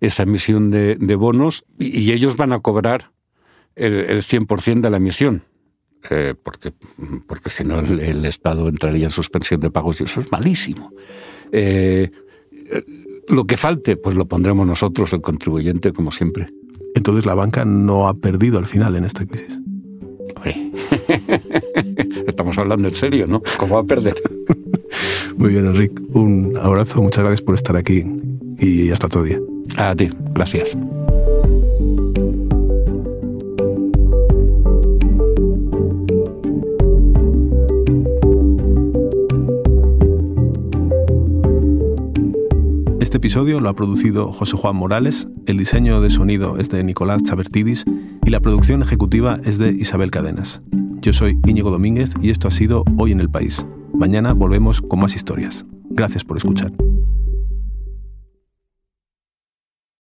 esa 0.00 0.22
emisión 0.22 0.70
de, 0.70 1.16
bonos 1.16 1.64
y, 1.78 2.12
ellos 2.12 2.36
van 2.36 2.52
a 2.52 2.60
cobrar 2.60 3.10
el, 3.74 4.22
100% 4.22 4.80
de 4.80 4.90
la 4.90 4.98
emisión. 4.98 5.42
Eh, 6.10 6.34
porque, 6.40 6.72
porque 7.26 7.50
si 7.50 7.64
no 7.64 7.80
el, 7.80 8.24
Estado 8.26 8.68
entraría 8.68 9.04
en 9.04 9.10
suspensión 9.10 9.60
de 9.60 9.70
pagos 9.70 10.00
y 10.00 10.04
eso 10.04 10.20
es 10.20 10.30
malísimo. 10.30 10.92
Lo 13.28 13.44
que 13.44 13.56
falte, 13.56 13.96
pues 13.96 14.16
lo 14.16 14.26
pondremos 14.26 14.66
nosotros, 14.66 15.12
el 15.12 15.20
contribuyente, 15.20 15.92
como 15.92 16.10
siempre. 16.10 16.48
Entonces 16.94 17.26
la 17.26 17.34
banca 17.34 17.64
no 17.64 18.08
ha 18.08 18.14
perdido 18.14 18.58
al 18.58 18.66
final 18.66 18.96
en 18.96 19.04
esta 19.04 19.26
crisis. 19.26 19.60
Estamos 22.26 22.58
hablando 22.58 22.88
en 22.88 22.94
serio, 22.94 23.26
¿no? 23.26 23.42
¿Cómo 23.58 23.76
va 23.76 23.80
a 23.80 23.84
perder? 23.84 24.14
Muy 25.36 25.50
bien, 25.50 25.66
Enrique. 25.66 26.02
Un 26.12 26.56
abrazo, 26.60 27.02
muchas 27.02 27.24
gracias 27.24 27.42
por 27.42 27.54
estar 27.54 27.76
aquí 27.76 28.04
y 28.58 28.90
hasta 28.90 29.06
otro 29.06 29.22
día. 29.22 29.40
A 29.76 29.94
ti, 29.94 30.10
gracias. 30.34 30.76
Este 43.14 43.28
episodio 43.28 43.60
lo 43.60 43.68
ha 43.68 43.76
producido 43.76 44.32
José 44.32 44.56
Juan 44.56 44.74
Morales, 44.74 45.28
el 45.46 45.56
diseño 45.56 46.00
de 46.00 46.10
sonido 46.10 46.58
es 46.58 46.68
de 46.68 46.82
Nicolás 46.82 47.22
Chabertidis 47.22 47.84
y 48.26 48.30
la 48.30 48.40
producción 48.40 48.82
ejecutiva 48.82 49.38
es 49.44 49.56
de 49.56 49.70
Isabel 49.70 50.10
Cadenas. 50.10 50.62
Yo 51.00 51.12
soy 51.12 51.38
Íñigo 51.46 51.70
Domínguez 51.70 52.12
y 52.20 52.30
esto 52.30 52.48
ha 52.48 52.50
sido 52.50 52.82
Hoy 52.96 53.12
en 53.12 53.20
el 53.20 53.30
País. 53.30 53.64
Mañana 53.92 54.32
volvemos 54.32 54.82
con 54.82 54.98
más 54.98 55.14
historias. 55.14 55.64
Gracias 55.90 56.24
por 56.24 56.38
escuchar. 56.38 56.72